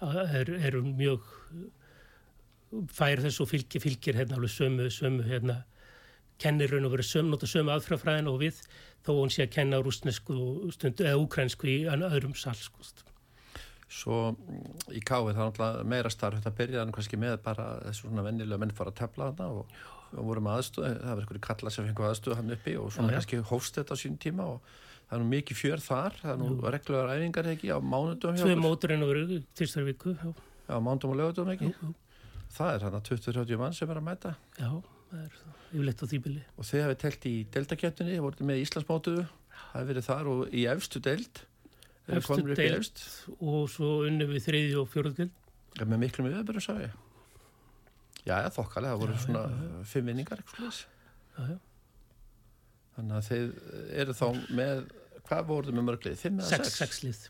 [0.00, 1.26] er, er mjög
[2.92, 5.62] fær þessu og fylgir, fylgir hérna alveg sömu, sömu hérna
[6.38, 8.60] kennir raun og verið sömu, nota sömu aðfrafræðin og við
[9.06, 10.36] þó hún sé að kenna rúsnesku
[10.74, 12.84] stundu, eða úkrensku í öðrum sal sko.
[13.88, 14.18] Svo
[14.92, 18.60] í káið það er náttúrulega meira starf þetta byrjaði kannski með bara þessu svona vennilega
[18.60, 19.78] menn fara að tefla þarna og,
[20.12, 23.14] og voru með aðstöð, það var einhverju kalla sem fengu aðstöð hann uppi og svona
[23.14, 23.16] já.
[23.16, 24.76] kannski hófst þetta á sín tíma og
[25.08, 28.44] það er nú mikið fjör þar, það er nú reglulegar æfingar ekki á mánudum hjá
[28.44, 28.64] Tvei okkur.
[28.66, 30.28] mótur en að veru tilstar viku já,
[30.68, 31.70] Já, mánudum og lögutum ekki.
[31.72, 31.94] já,
[32.58, 34.30] Það er hann að 20-30 mann sem er að mæta.
[34.58, 34.68] Já,
[35.10, 35.34] það er
[35.68, 40.06] yfirleitt á þýbili og þið hefði telt í deltakjöfninni, voruð með Íslandsmótuðu, það hefði verið
[40.08, 41.42] þar og í efstu eru
[42.08, 42.38] Efstu
[42.78, 43.02] efst,
[43.44, 46.94] og svo unni við þriði og fjóruðgjöld er með miklum yfirbyrjum sá ég.
[48.24, 50.70] Já, já, þokkalega, það voru Já, svona já, fimm vinningar, já,
[51.52, 51.58] já.
[52.96, 53.52] Þannig að þið
[54.02, 54.24] eru þá
[54.58, 54.80] með,
[55.28, 56.16] hvað voruð með mörglið?
[56.22, 57.02] Fimm eða Sex, sex?
[57.04, 57.20] lið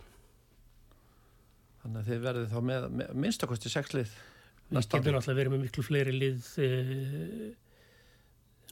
[1.82, 4.14] Þannig að þið verðið þá með, með minnstakosti sex lið.
[4.68, 6.66] Við getum alltaf verið með miklu fleiri lið e,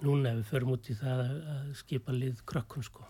[0.05, 3.07] núna ef við förum út í það að- að skipa lið krökkun sko.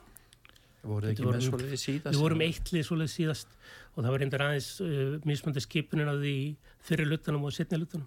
[0.86, 2.12] Voruð ekki með vorum- svoleiði síðast?
[2.14, 3.56] Við vorum eitt lið svoleið síðast
[3.96, 6.34] og það var reyndar aðeins uh, mismöndi skipunin af því
[6.86, 8.06] fyrir lutanum og setni lutanum.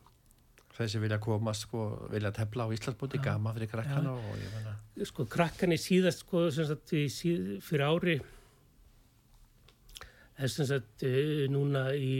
[0.79, 4.77] Þeir sem vilja komast, sko, vilja tefla á Íslandsbúti, gama fyrir krakkana og ég menna,
[5.09, 8.19] Sko krakkan er síðast sko sagt í síð, fyrir ári
[10.39, 12.13] eða sem sagt uh, núna í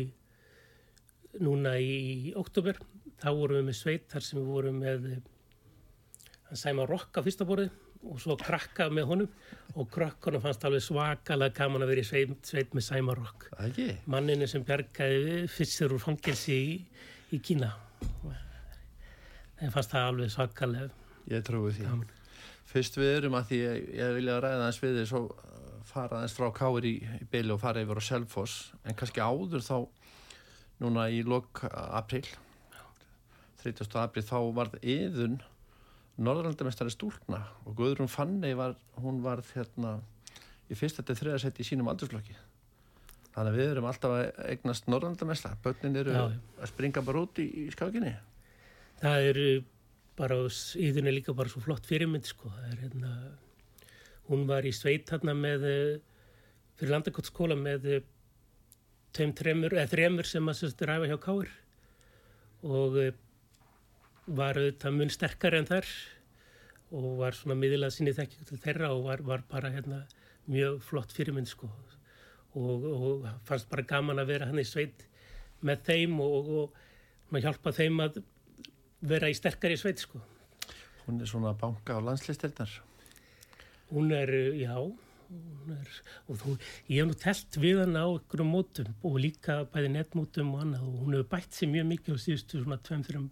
[1.39, 2.79] núna í oktober
[3.19, 5.21] þá vorum við með sveit þar sem við vorum með eh,
[6.49, 7.69] hann sæma rock á fyrsta borði
[8.09, 9.31] og svo krakka með honum
[9.75, 13.15] og krakkanum fannst alveg svakalega gaman að vera í sveit, sveit með sæma
[13.67, 13.89] ekki?
[14.09, 16.77] manninu sem bjargaði fyrstur úr fangelsi í,
[17.35, 17.73] í Kína
[19.59, 20.89] þeim fannst það alveg svakalega
[21.29, 21.85] Ég trúi því.
[21.85, 22.09] gaman.
[22.69, 26.19] Fyrst við erum að því ég, ég vilja ræða aðeins við þið svo uh, fara
[26.19, 28.57] aðeins frá Káir í, í byli og fara yfir á Selfoss.
[28.85, 29.77] En kannski áður þá
[30.79, 32.23] núna í lok april
[33.63, 33.89] 30.
[33.99, 35.39] april þá varð yðun
[36.19, 39.97] Norðurlandamestari stúlna og Guðrún Fanni var, hún var hérna
[40.71, 42.35] í fyrsta til þriða seti í sínum aldursflokki.
[43.35, 46.23] Þannig að við erum alltaf að eignast Norðurlandamestara, börnin eru Já,
[46.59, 48.15] að springa bara út í, í skákinni
[48.99, 49.41] Það er
[50.19, 50.37] bara,
[50.75, 52.51] íðun er líka bara svo flott fyrirmynd sko.
[52.67, 53.13] Er hérna,
[54.27, 56.27] hún var í sveit hérna með, uh,
[56.79, 58.01] fyrir landakottskóla með uh,
[59.15, 61.51] tveim, tremur, eða þremur sem að sérst ræfa hjá Káir
[62.67, 63.11] og uh,
[64.29, 65.87] var auðvitað mun sterkari en þar
[66.93, 70.03] og var svona miðlað sinni þekking til þeirra og var, var bara hérna
[70.49, 71.69] mjög flott fyrirmynd sko.
[72.57, 75.05] og, og fannst bara gaman að vera hann í sveit
[75.65, 76.77] með þeim og, og
[77.29, 78.21] maður hjálpa þeim að
[79.01, 80.21] vera í sterkari sveit sko.
[81.07, 82.81] hún er svona banka á landslistirnar
[83.89, 85.87] Hún er, uh, já, hún er,
[86.29, 86.51] og þú,
[86.89, 90.83] ég hef nú telt við hann á einhverjum mótum og líka bæði netmótum og annað
[90.85, 93.23] og hún hefur bætt sér mjög mikið á síðustu svona 2-3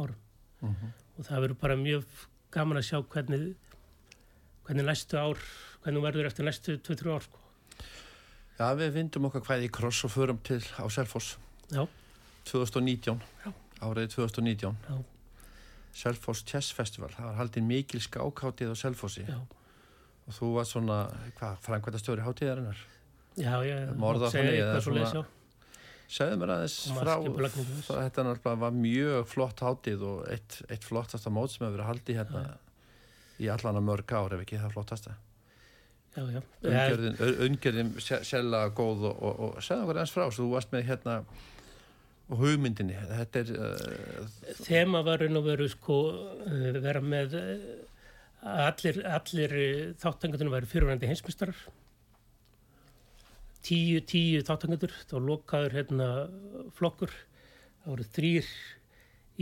[0.00, 0.16] árum.
[0.64, 2.06] Og það verður bara mjög
[2.56, 3.44] gaman að sjá hvernig,
[4.64, 5.42] hvernig næstu ár,
[5.84, 7.42] hvernig hún verður eftir næstu 2-3 ár sko.
[8.56, 11.36] Já, við vindum okkar hvaði í kross og förum til á Selfoss.
[11.68, 11.84] Já,
[12.48, 13.52] 2019, Já.
[13.84, 14.96] árið 2019 já,
[15.96, 19.24] Selfoss Chess Festival, það var haldið mikil skákháttið á Selfossi.
[19.28, 19.38] Já,
[20.26, 20.98] og þú var svona,
[21.38, 22.82] hvað, framkvæmta stjóri hátíðarinnar?
[23.36, 25.32] Já, já, Morða þannig,
[26.06, 27.14] segðu mér aðeins frá
[28.06, 32.20] þetta náttúrulega var mjög flott hátíð og eitt, eitt flottasta mót sem hefur verið haldið
[32.20, 32.42] hérna
[33.42, 35.16] í allan að mörg ár ef ekki það flottasta.
[36.16, 36.40] Já, já.
[37.44, 41.16] umgjörðin, sé- sérlega góð og, og, og segðu okkur aðeins frá, þú varst með hérna
[42.26, 49.02] og hugmyndinni, er uh, Þema var raun og veru sko uh, vera með uh, allir,
[49.06, 49.58] allir
[50.02, 51.60] þáttangatunum væri fyrirvændi heimsmyndstarar
[53.66, 56.08] tíu, tíu þáttangatur þá lokaður hérna
[56.76, 57.12] flokkur.
[57.82, 58.50] Það voru þrýr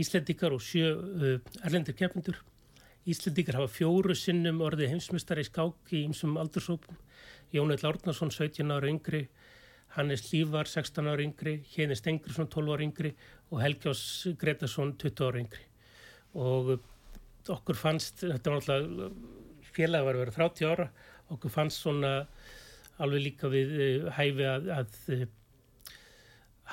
[0.01, 2.41] Íslendikar og sjö uh, erlendir keppindur
[3.09, 6.97] Íslendikar hafa fjóru sinnum orðið heimsmyndstari í skák í ymsum aldursópum
[7.53, 9.27] Jónætt Lárnason 17 ára yngri
[9.95, 13.13] Hannes Lívar 16 ára yngri Hjenis Stengrisson 12 ára yngri
[13.51, 14.03] og Helgjós
[14.41, 15.63] Gretarsson 20 ára yngri.
[16.35, 16.91] Og uh,
[17.55, 19.09] okkur fannst, þetta var náttúrulega
[19.75, 20.89] félag var að vera 30 ára,
[21.35, 22.13] okkur fannst svona
[23.03, 25.25] alveg líka við uh, hæfi að, að uh,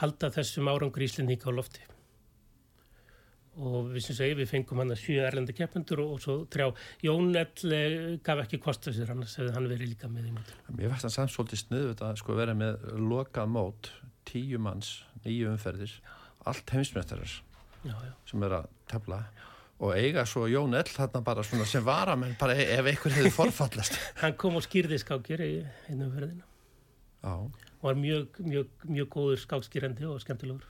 [0.03, 1.92] halda þessum árangur Íslendinga á lofti
[3.61, 6.71] og við sem segi við fengum hann að sjö erlenda keppendur og, og svo trjá
[7.05, 10.77] Jón Ell gaf ekki kosta sér annars hefði hann verið líka með í mótinu.
[10.79, 13.91] Mér fannst það samt svolítið sniðut að sko vera með lokað mót,
[14.29, 15.95] tíu manns, nýju umferðir,
[16.49, 17.35] allt heimsmyndarar
[17.83, 18.13] Já, já.
[18.31, 19.21] sem er að tefla
[19.83, 23.33] og eiga svo Jón Ell þarna bara svona sem varamenn bara e- ef einhver hefði
[23.35, 23.99] forfallast.
[24.23, 25.53] Hann kom og skýrði skákir í
[25.91, 26.47] einu umferðina
[27.23, 30.65] Já, og var mjög, mjög, mjög góður skákskýrandi og skemmtilegur.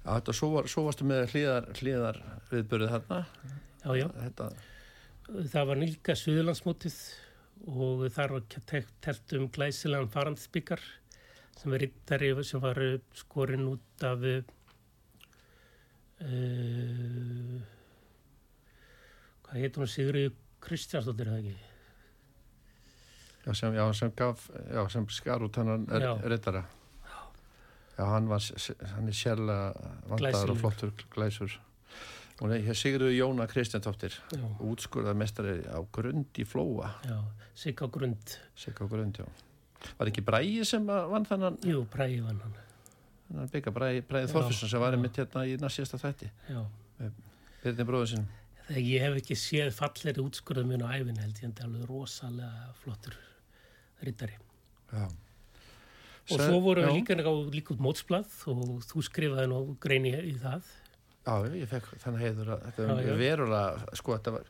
[0.00, 2.20] Já þetta, svo, var, svo varstu með hlýðar, hlýðar
[2.50, 3.18] viðbörið þarna.
[3.84, 4.06] Já, já.
[4.20, 4.46] Þetta,
[5.52, 6.96] Það var nýlka Suðurlandsmótið
[7.70, 10.80] og þar var te- telt um glæsilegan farandsbyggar
[11.60, 14.40] sem er rittari sem var eh, skorinn út af uh,
[19.44, 20.34] hvað heitir hún Sigriður
[20.64, 21.54] Kristjánsdóttir eða ekki?
[23.46, 26.12] já, sem, já, sem gaf, já, sem skar út hennan Já.
[26.28, 26.64] rittara.
[26.66, 26.79] Já,
[28.06, 28.44] hann var,
[28.94, 31.56] hann er sérlega vandaður og flottur glæsur.
[32.40, 37.18] Og hér Sigurður Jóna Kristjánsdóttir, Já, útskurðað mestari á grund í Flóa, já,
[37.54, 38.36] Sigga Grund.
[38.56, 39.26] Sigga á grund, já.
[39.98, 42.54] Var ekki Bræði sem að vann þannan, Jú, Prægi vann hann.
[43.28, 44.96] þannan bygga, Bræði, Bræði Já, Þorfisson sem var já.
[44.96, 46.62] einmitt hérna í næstjasta þætti, Já.
[47.60, 48.26] Byrni bróður sinn.
[48.70, 51.68] Þegar ég hef ekki séð falleri útskurðum minn á æfin held ég en það er
[51.68, 53.16] alveg rosalega flottur
[54.00, 54.36] rittari.
[54.94, 55.04] Já.
[56.30, 56.90] Og Se- svo voru já.
[56.94, 57.16] líka,
[57.50, 60.62] líka út mótsblað og þú skrifaði nú greini í það.
[61.26, 63.16] Já, ég fekk þannig heiður að þetta Já, er já.
[63.20, 64.46] verulega, sko, þetta var,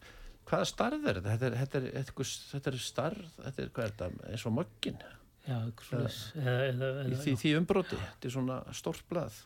[0.51, 1.31] hvaða starð er þetta?
[1.35, 4.47] Þetta er, þetta er, þetta er, þetta er starð, þetta er, hvað er þetta, eins
[4.47, 5.01] og möggin
[5.49, 5.57] Já,
[5.89, 6.19] svoleiðis.
[6.37, 9.41] Eða, eða, í eða, því, því umbroti, þetta er svona stórt blað,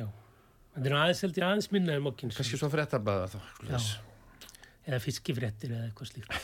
[0.00, 0.06] já.
[0.76, 2.32] Þetta er aðeins held ég aðeins minna en mokkinn.
[2.36, 3.90] kannski svo fréttablaða þá, svoleiðis.
[4.86, 6.34] Eða fiskifréttir eða eitthvað slíkt.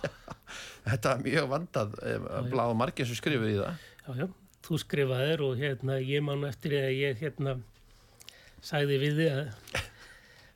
[0.90, 1.92] Þetta er mjög vandað,
[2.64, 3.84] og margir sem skrifuð í það.
[4.18, 4.26] Já.
[4.66, 7.54] Þú skrifaðir og hérna ég man eftir því að ég hérna
[8.64, 9.84] sagði við þig að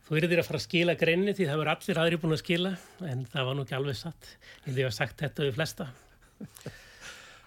[0.05, 2.73] þú eruðir að fara að skila greinni því það verður allir aðri búin að skila
[3.09, 4.33] en það var nú ekki alveg satt.
[4.67, 5.89] Held ég að sagt þetta við flesta.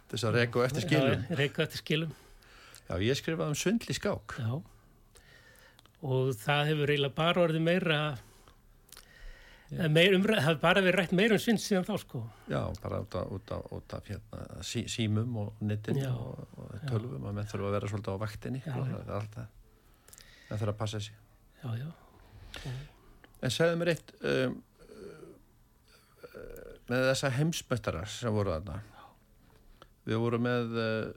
[0.08, 1.28] Þess að reyka og eftir skilum.
[1.28, 2.16] Já, reyka eftir skilum.
[2.88, 4.38] Já, ég skrifaði um svindli skák.
[4.40, 4.54] Já.
[6.08, 8.27] Og það hefur eiginlega bara orðið meira yeah.
[9.70, 12.22] Meir umræð, það hefur bara verið rætt meira um svinn síðan þá sko.
[12.48, 16.12] Já, bara út af, út af, út af hérna, sí, símum og Já.
[16.14, 18.62] og, og tölvum og menn þurfa að vera svolítið á vaktinni.
[18.64, 18.96] Já, sko, já.
[18.96, 19.50] það er alltaf,
[20.50, 21.20] menn þurfa að passa sig.
[21.64, 22.72] Já, já.
[23.44, 24.58] En segðu mér eitt um,
[26.24, 28.80] uh, með þessa heimsmyndara sem voru þarna
[30.08, 31.12] við vorum með uh,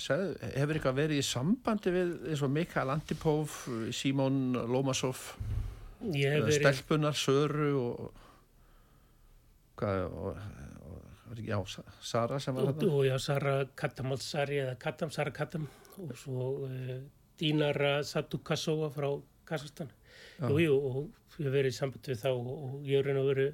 [0.00, 3.60] segðu, hefur eitthvað verið í sambandi við eins og Mikael Antipov
[3.94, 5.28] Simon Lomasov
[6.14, 8.22] verið, stelpunar, Söru og
[9.76, 10.40] hvað og,
[10.86, 15.68] og, já, Sa- Sara sem var þetta og já, Sara Katamalsari eða Katam, Sara Katam
[16.00, 16.96] og svo uh,
[17.40, 19.10] Dínara Satukasova frá
[19.46, 19.90] Kazakstan.
[20.40, 20.48] Já.
[20.48, 20.96] Jú, jú, og
[21.38, 23.52] ég hef verið í sambandi við þá og, ég hef og verið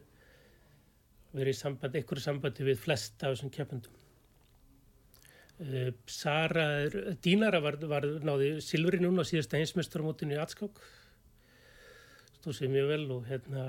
[1.33, 3.99] verið í sambandi, einhverju sambandi við flest af þessum keppendum.
[5.63, 6.67] Uh, Sara,
[7.23, 10.81] Dínara var, var náði silfri núna á síðasta heimsmeistaramótinu í Atskák
[12.43, 13.65] stóð sér mjög vel og hérna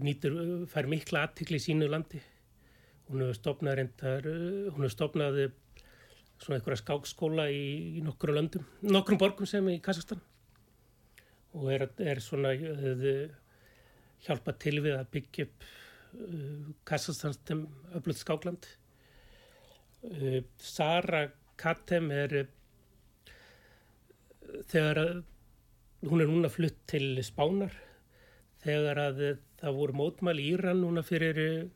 [0.00, 0.36] nýtur,
[0.72, 2.20] fær mikla aðtikli í sínu landi.
[3.10, 4.28] Hún hefur stopnað reyndar,
[4.72, 5.40] hún hefur stopnað
[6.40, 10.22] svona einhverja skákskóla í, í nokkru löndum, nokkrum borgum sem í Kazakstan
[11.58, 13.26] og er, er svona uh,
[14.24, 17.64] hjálpa til við að byggja upp uh, Kazakstans sem
[17.98, 18.68] öflut skákland.
[20.06, 21.26] Uh, Sara
[21.60, 22.54] Katem er uh,
[24.70, 25.12] þegar að
[26.06, 27.74] hún er núna flutt til Spánar
[28.64, 29.18] þegar að
[29.60, 31.68] það voru mótmæli í Íran núna fyrir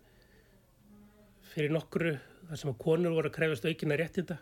[1.54, 2.14] fyrir nokkru
[2.48, 4.38] þar sem að konur voru að krefast aukina réttinda.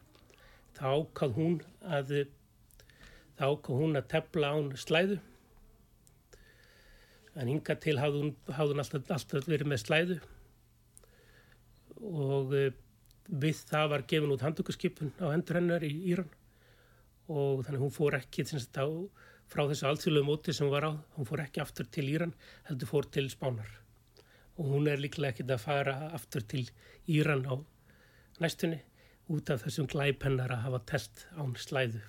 [0.72, 2.14] Þá ákvað hún að
[3.38, 5.18] þá ákvað hún að tefla án slæðu.
[7.32, 10.18] En hinga til hafði hún, hafði hún alltaf, alltaf verið með slæðu.
[12.02, 12.70] Og uh,
[13.28, 16.32] við það var gefin út handtökuskipun á hendur hennar í Íran.
[17.32, 18.96] Og þannig hún fór ekki þess að
[19.53, 22.32] frá þessu alþjóðlegu móti sem hún var á, hún fór ekki aftur til Íran,
[22.68, 23.68] heldur fór til Spánar.
[24.57, 26.64] Og hún er líklega ekkit að fara aftur til
[27.11, 27.55] Íran á
[28.40, 28.80] næstunni
[29.32, 32.00] út af þessum glæpennar að hafa test án slæðu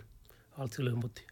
[0.55, 1.27] á alþjóðlegu móti.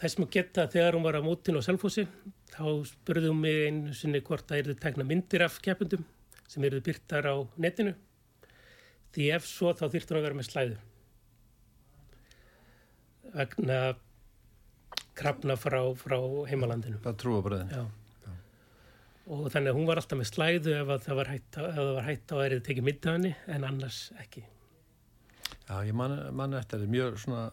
[0.00, 2.06] Þess maður geta að þegar hún var á mótin á Selfossi,
[2.50, 6.04] þá spurði hún mig einu sinni hvort það erði tekna myndir af keppundum
[6.50, 7.94] sem erði byrtar á netinu.
[9.14, 10.80] Því ef svo þá þyrfti hún að vera með slæðu.
[13.34, 13.78] Vegna
[15.24, 16.18] krafna frá, frá
[16.52, 17.00] heimalandinu.
[17.04, 17.72] Bara trúabröðin.
[17.74, 17.84] Já.
[19.24, 22.04] Og þannig að hún var alltaf með slæðu ef að það var hægt, það var
[22.10, 24.42] hægt á að erið tekið henni en annars ekki.
[25.64, 27.46] Já, ég man, man eftir þetta mjög svona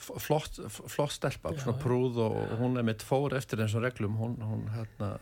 [0.00, 1.82] flott, flott stelpa, Já, svona já.
[1.82, 5.18] prúð og, og hún er mitt fór eftir eins og reglum, hún, hún hérna,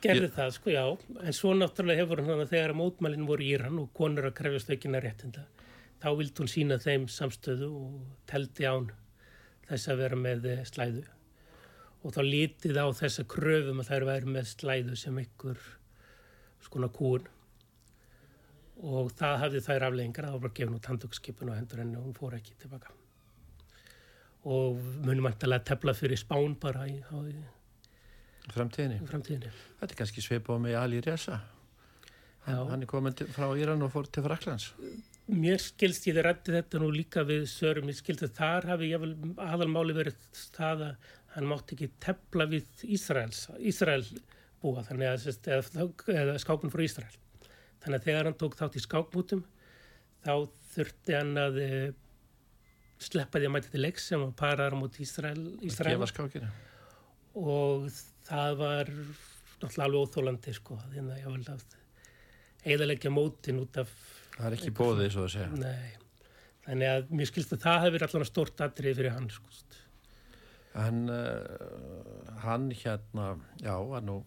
[0.00, 0.82] Gerði Ég- það, sko, já.
[1.24, 4.34] En svo náttúrulega hefur hún þannig að þegar mótmælinn voru í Íran og konur að
[4.40, 5.44] krefjast aukina réttinda,
[6.02, 7.94] þá vildi hún sína þeim samstöðu og
[8.28, 8.90] teldi án
[9.70, 11.04] þess að vera með eh, slæðu.
[12.00, 15.60] Og þá lítið á þessa kröfum að þær væri með slæðu sem ykkur
[16.64, 17.28] skona kúun.
[18.80, 22.06] Og það hafði þær afleggingar að það var gefin út handtökskipun og hendur henni og
[22.08, 22.94] hún fór ekki tilbaka.
[24.48, 29.02] Og munum mæntalega tefla fyrir spán bara í, á, í fremtíðinni.
[29.08, 29.52] framtíðinni.
[29.82, 31.42] Þetta er kannski svipað með Ali Reza.
[32.46, 34.70] Hann, hann er komin til, frá Íran og fór til Fraklands.
[35.30, 39.94] Mér skilst ég rætti þetta nú líka við Sörum, ég skilst að þar hafi aðalmáli
[39.94, 40.18] verið
[40.56, 44.02] það að hann mátti ekki tepla við Ísraels, Ísrael
[44.60, 47.18] búa, þannig að, eða, eða skákun frá Ísrael.
[47.80, 49.44] Þannig að þegar hann tók þátt í skákmútum,
[50.26, 50.32] þá
[50.74, 51.68] þurfti hann að e,
[53.00, 56.00] sleppa því að mæti til leiks sem var parar mot Ísrael, Ísrael
[57.38, 57.86] og
[58.26, 61.64] það var náttúrulega alveg óþólandi sko, þannig að ég vil að
[62.74, 63.92] eðalegja mótin út af
[64.40, 65.48] Það er ekki bóðið, svo að segja.
[65.60, 65.90] Nei,
[66.64, 69.50] þannig að mér skilst að það hefur allan stort atrið fyrir hann sko.
[70.80, 74.20] En uh, hann hérna, já, var nú,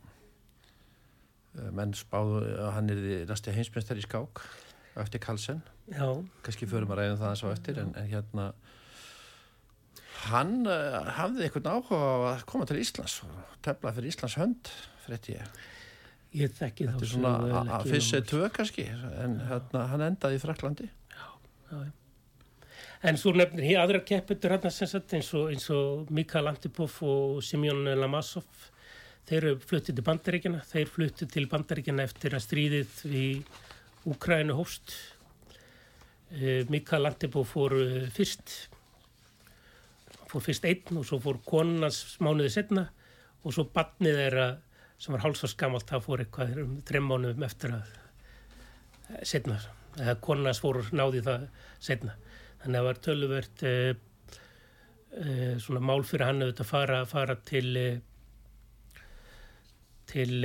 [1.56, 4.44] uh, menn spáðu að hann er því næsti heimsmyndstar í skák
[5.00, 5.64] eftir Karlsson.
[5.90, 6.06] Já,
[6.46, 8.50] Kannski förum að ræðum það eins og eftir, en, en hérna,
[10.28, 14.74] hann uh, hafði einhvern áhuga á að koma til Íslands og tefla fyrir Íslands hönd,
[15.08, 15.64] frétti ég.
[16.34, 18.28] Ég þekki þá er svona að- að fyrst nógu.
[18.32, 18.86] tvö kannski,
[19.24, 20.90] en hérna, hann endaði í Fraklandi.
[21.14, 21.28] Já,
[21.72, 21.92] já.
[23.04, 27.42] En svo nefnir hér aðra kepputur hérna sem sagt eins og, og Mikael Antipov og
[27.44, 28.46] Simeon Lamasov
[29.28, 33.26] þeir eru fluttið til Bandaríkjana þeir fluttið til Bandaríkjana eftir að stríðið í
[34.08, 34.96] Úkrænu hófst
[36.34, 38.70] Eh, Mikael Antipov fór eh, fyrst
[40.32, 42.88] fór fyrst einn og svo fór konunans mánuði setna
[43.44, 44.48] og svo badnið þeirra
[44.98, 47.94] sem var hálsast gamalt það fór eitthvað um þreim mánuðum eftir að
[49.28, 49.60] setna
[50.00, 51.48] eða konunans fór náði það
[51.84, 52.16] setna
[52.64, 53.74] þannig að það var töluvert e,
[55.20, 57.88] e, svona mál fyrir hann að fara, fara til e,
[60.10, 60.40] til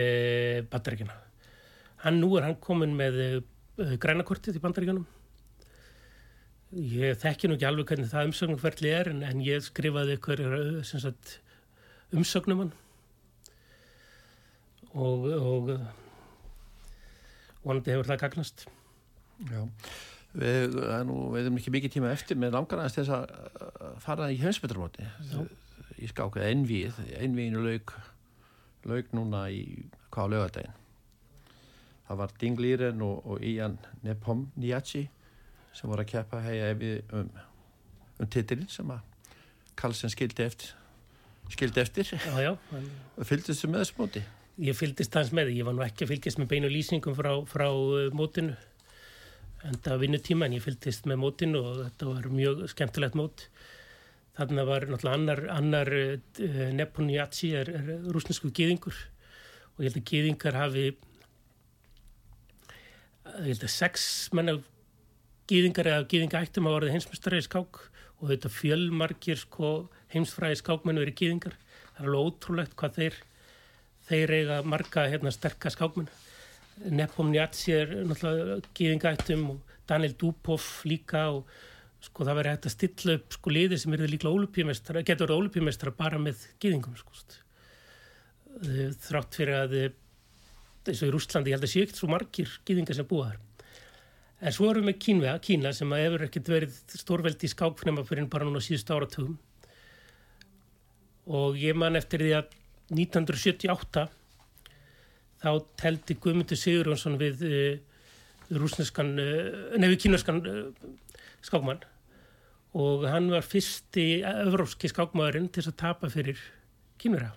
[0.71, 1.17] bandaríkjana
[2.05, 3.21] hann nú er hann komin með
[4.03, 5.07] grænakortið í bandaríkjanum
[6.99, 10.43] ég þekki nú ekki alveg hvernig það umsögnumferðli er en, en ég skrifaði ykkur
[10.87, 11.39] sem sagt
[12.13, 12.75] umsögnum hann
[14.95, 15.73] og, og
[17.65, 18.67] vonandi hefur það gagnast.
[19.49, 19.63] Já.
[20.39, 22.39] Við, er nú, við erum ekki mikið tíma eftir.
[22.41, 25.09] Með langar aðeins þess að fara í heimsbyttarmóti
[25.99, 27.97] í skáka einvíð, einvíðinu lauk
[28.89, 29.63] lauk núna í
[30.15, 30.77] hvað á lögadaginn
[32.09, 33.77] það var Ding Liren og, og Ian
[34.07, 35.05] Nepomniachtchi
[35.77, 37.29] sem voru að keppa hegja við um,
[38.19, 39.35] um titilinn sem að
[39.79, 40.75] Karlsson skildi eftir
[41.53, 42.11] skildi eftir.
[43.17, 44.25] Og fylgdist með þessu móti
[44.59, 47.31] ég fylgdist hans með því, ég var nú ekki að fylgjast með beinu lýsingum frá,
[47.47, 48.57] frá uh, mótinu
[49.67, 53.45] en það var vinnutíma en ég fylgdist með mótinu og þetta var mjög skemmtilegt mót.
[54.39, 58.99] Þarna var náttúrulega annar, annar uh, Neponiaci er, er rúsnesku gýðingur
[59.77, 60.89] og ég held að gýðingar hafi
[63.29, 64.03] ég held að sex
[64.35, 64.59] menna
[65.49, 67.83] gýðingar eða gýðingaættum hafa orðið heimsmestari í skák
[68.19, 69.73] og þetta fjölmargir sko,
[70.11, 73.19] heimsfræði skákmennu eru gýðingar það er alveg ótrúlegt hvað þeir
[74.09, 76.11] þeir eiga marga hérna, sterka skákmenn.
[76.95, 81.51] Nepomniachtchi er náttúrulega gýðingaættum og Daniel Dupov líka og
[82.05, 85.43] sko það verður hægt að stilla upp sko liði sem eru líklega ólupíumestara, getur verið
[85.43, 87.17] ólupíumestara bara með gýðingum sko
[88.59, 89.93] Eh, þrátt fyrir að eh,
[90.89, 93.67] eins og í Rústlandi, ég held að sé ekkert svo margir gýðingar sem búa þar.
[94.39, 98.05] En svo erum við með Kínvega, Kína sem að hefur ekkert verið stórveldi í skáknema
[98.07, 99.37] fyrir bara núna síðust áratugum.
[101.39, 102.57] Og ég man eftir því að
[102.95, 104.07] 1978
[105.39, 108.01] þá teldi Guðmundur Sigurjónsson við uh,
[108.59, 110.91] rúsneskan, uh, nefnir kínaskan uh,
[111.45, 111.85] skákmann
[112.79, 116.41] og hann var fyrsti evrópski skákmaðurinn til að tapa fyrir
[117.01, 117.33] kynverja.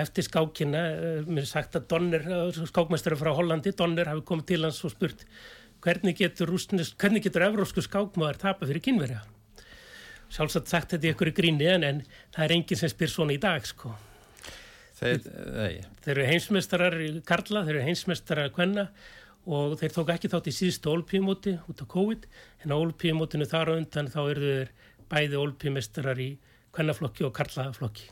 [0.00, 2.22] Eftir skákina, eh, mér er sagt að Donner,
[2.52, 5.24] skákmæstur frá Hollandi, Donner hafi komið til hans og spurt
[5.82, 9.22] hvernig getur, rústnis, hvernig getur evrópsku skákmaður tapa fyrir kynverja?
[10.30, 12.02] Sjálfsagt sagt þetta í ykkur í gríni en, en
[12.34, 13.94] það er enginn sem spyr svona í dag sko.
[15.00, 15.24] Þeir,
[15.56, 18.90] nei, Þeir eru heimsmeistarar í Karla, þeir eru heimsmeistarar Kvenna
[19.48, 22.26] og þeir tók ekki þátt í síðustu olpíumóti út af COVID
[22.64, 24.72] en á olpíumótinu þar á undan þá eru þeir
[25.10, 26.30] bæði olpíumeistarar í
[26.76, 28.10] Kvennaflokki og Karlaflokki.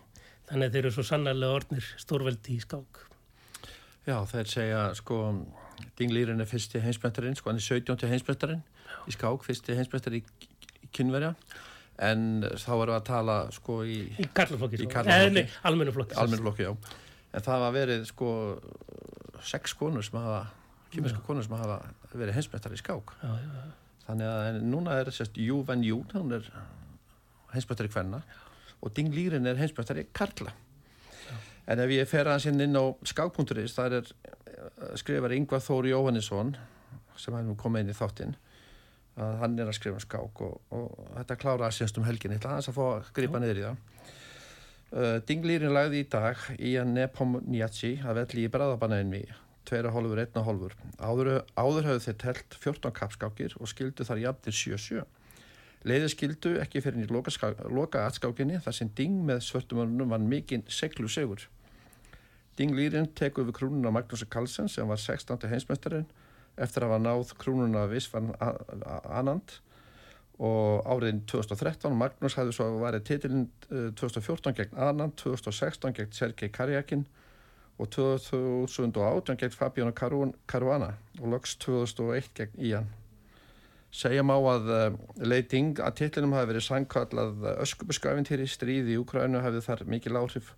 [0.48, 3.04] Þannig að þeir eru svo sannarlega orðnir stórveldi í skák.
[4.08, 5.18] já, þeir segja sko,
[5.98, 8.08] Dinglýrin er fyrsti heimsmyndarinn, sko, hann er 17.
[8.08, 8.64] heimsmyndarinn
[9.06, 10.22] í skák, fyrsti heimsmyndar í,
[10.80, 11.34] í kynverja,
[11.98, 14.78] en þá erum við að tala, sko, í Í Karlaflokki.
[14.78, 14.92] Í sko.
[14.92, 15.26] karlaflokki.
[15.26, 16.14] Eh, Nei, almennuflokki.
[16.22, 16.72] almennflokki, já.
[17.34, 18.28] En það hafa verið, sko,
[19.42, 20.40] sex konur sem hafa,
[20.94, 21.80] kynverska konur sem hafa
[22.14, 23.14] verið heimsmyndar í skák.
[23.22, 23.66] Já, já, já.
[24.08, 26.46] Þannig að núna er sérst Jú Van Jú, hann er
[27.52, 28.22] heimsbættari kvenna
[28.80, 30.54] og Ding Lýrin er heimsbættari karla.
[31.68, 35.90] En ef ég fer aðeins inn inn á skákpunkturins, það er eh, skrifar Yngvar Þóri
[35.92, 36.54] Jóhannesson
[37.20, 38.36] sem hann komið inn í þáttinn
[39.18, 42.34] að hann er að skrifa um skák og, og þetta klára að sérst um helgin
[42.36, 43.84] eitthvað aðeins að fá að gripa niður í það.
[44.88, 49.28] Uh, Ding Lýrin lagði í dag í að Nepom Njaci að velli í
[49.68, 50.74] hólfur, einna hólfur.
[50.96, 51.28] Áður,
[51.60, 55.02] áður hafðu þeir telt 14 kapskákir og skildu þar jafnir 7-7.
[55.84, 60.64] Leiði skildu ekki fyrir í loka, loka atskákinni þar sem Ding með svörtumörnum var mikinn
[60.72, 61.44] seglu segur.
[62.56, 65.46] Ding Lýrin teku við krúnuna Magnús Karlsson sem var 16.
[65.52, 66.08] heimsmeistarinn
[66.58, 69.58] eftir að hafa náð krúnuna Visvan Anand
[70.38, 76.52] og áriðin 2013 Magnús hafði svo værið titilinn eh, 2014 gegn Anand, 2016 gegn Sergei
[76.54, 77.06] Karjakin
[77.78, 82.88] og 2018 gegn Fabiano Caruana og loks 2001 gegn Ian.
[83.90, 89.64] Segja má að uh, leiting að titlinum hafi verið sangkallað öskubusgafintýri stríði í Ukrænu hafið
[89.64, 90.50] þar mikil áhrif.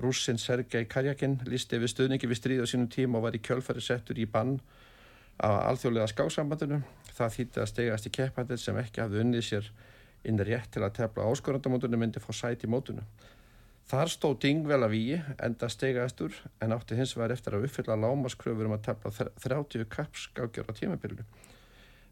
[0.00, 3.82] Rússin Sergei Karjakin lísti við stuðningi við stríði á sínum tíma og var í kjölfæri
[3.84, 4.60] settur í bann
[5.40, 6.82] á alþjóðlega skáksambandinu.
[7.16, 9.70] Það þýtti að stegast í keppandið sem ekki hafði unnið sér
[10.28, 13.06] inn rétt til að tefla áskorandamótunum myndi fá sæti mótunum.
[13.90, 17.96] Þar stóð Ding vel að víi, enda stegastur, en átti hins vegar eftir að uppfylla
[17.98, 21.24] lámaskröfur um að tefla þr- 30 kappskákjör á tímabilinu.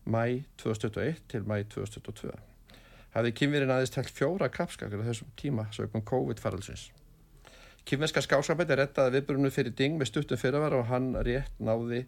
[0.08, 2.32] Mæ 2021 til mæ 2022.
[3.14, 6.88] Hafði kynverinn aðeins telt fjóra kappskákjör á þessum tíma sögum COVID-faralsins.
[7.86, 12.02] Kynverska skáksambæti rettaði viðbrunum fyrir Ding með stuttum fyrirvara og hann rétt náði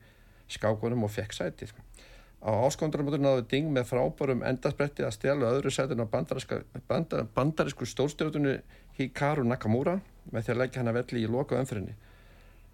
[0.51, 1.73] skákunum og fekk sætið.
[2.41, 7.85] Á áskondramótur náði Ding með frábærum endaspretti að stjala öðru sætin á bandariska- banda- bandarísku
[7.85, 8.61] stórstjórnunu
[8.97, 10.01] Hikaru Nakamura
[10.33, 11.95] með því að leggja hann að velli í loka umfyrinni.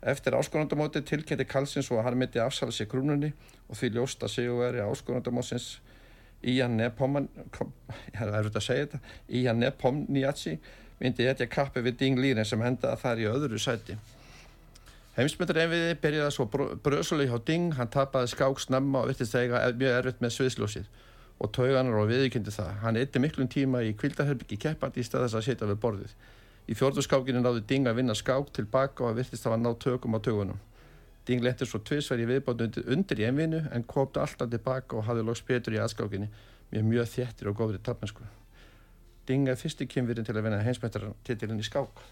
[0.06, 3.32] Eftir áskonandamóti tilkynnti Karlsins og hann myndi afsala sér krúnunni
[3.68, 5.80] og því ljóst að sigurveri áskonandamótsins
[6.46, 7.66] Ian Nepomniachtchi
[8.14, 9.00] ég er erfitt að segja þetta
[9.40, 10.58] Ian Nepomniachtchi
[11.00, 13.96] myndi etja kappi við Ding Líren sem endaði þar í öðru sæti.
[15.16, 16.44] Heimsmyndur einviði byrjaði svo
[16.84, 20.90] bröðsuli hjá Ding, hann tapaði skák snemma og virtist eiga er- mjög erfitt með sviðsljósið
[21.40, 22.72] og tauganar og viðkynndi það.
[22.82, 26.12] Hann eitti miklum tíma í kvildaherbyggi keppandi í stað þess að sitja við borðið.
[26.68, 30.16] Í fjórðu skákinu náði Ding að vinna skák tilbaka og virtist það að ná tökum
[30.16, 30.60] á tögunum.
[31.26, 35.24] Ding letti svo tvisverð í viðbót undir, í einvinu en komdi alltaf tilbaka og hafði
[35.24, 36.28] loks betur í aðskákinni
[36.72, 38.22] með mjög þéttir og góðri tapmennsku.
[39.26, 42.04] Ding er fyrsti kynvirinn til að vinna heimsmyndartitilinn í skák.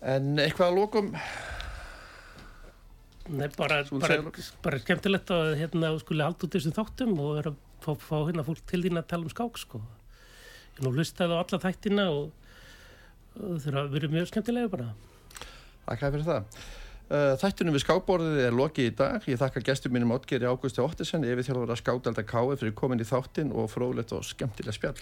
[0.00, 1.10] En eitthvað að lókum
[3.30, 4.16] Nei, bara, bara,
[4.64, 8.44] bara skemmtilegt að hérna skuli halda út þessum þáttum og vera að fá, fá hérna
[8.46, 9.80] fólk til þín að tala um skák sko.
[10.74, 12.32] Ég nú hlustaði á alla þættina og,
[13.38, 14.88] og hafa verið mjög skemmtilega bara.
[15.84, 16.58] Þakka fyrir það.
[17.10, 19.30] Uh, Þættunum við skákborðið er lokið í dag.
[19.30, 23.06] Ég þakka gestur mínum Ottgeri Ágústi Ottesen yfir þjálfur að skákdelda káði fyrir komin í
[23.06, 24.98] þáttin og fróðlegt og skemmtilega spjall.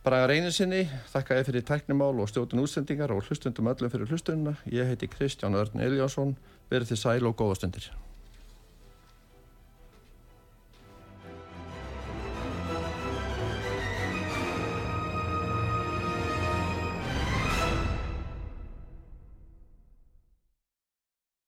[0.00, 4.54] Braga reyninsinni, þakka ég fyrir tæknimál og stjórnum útsendingar og hlustundum öllum fyrir hlustununa.
[4.72, 6.38] Ég heiti Kristján Örn Eliasson,
[6.72, 7.90] verið til sæl og góða stundir.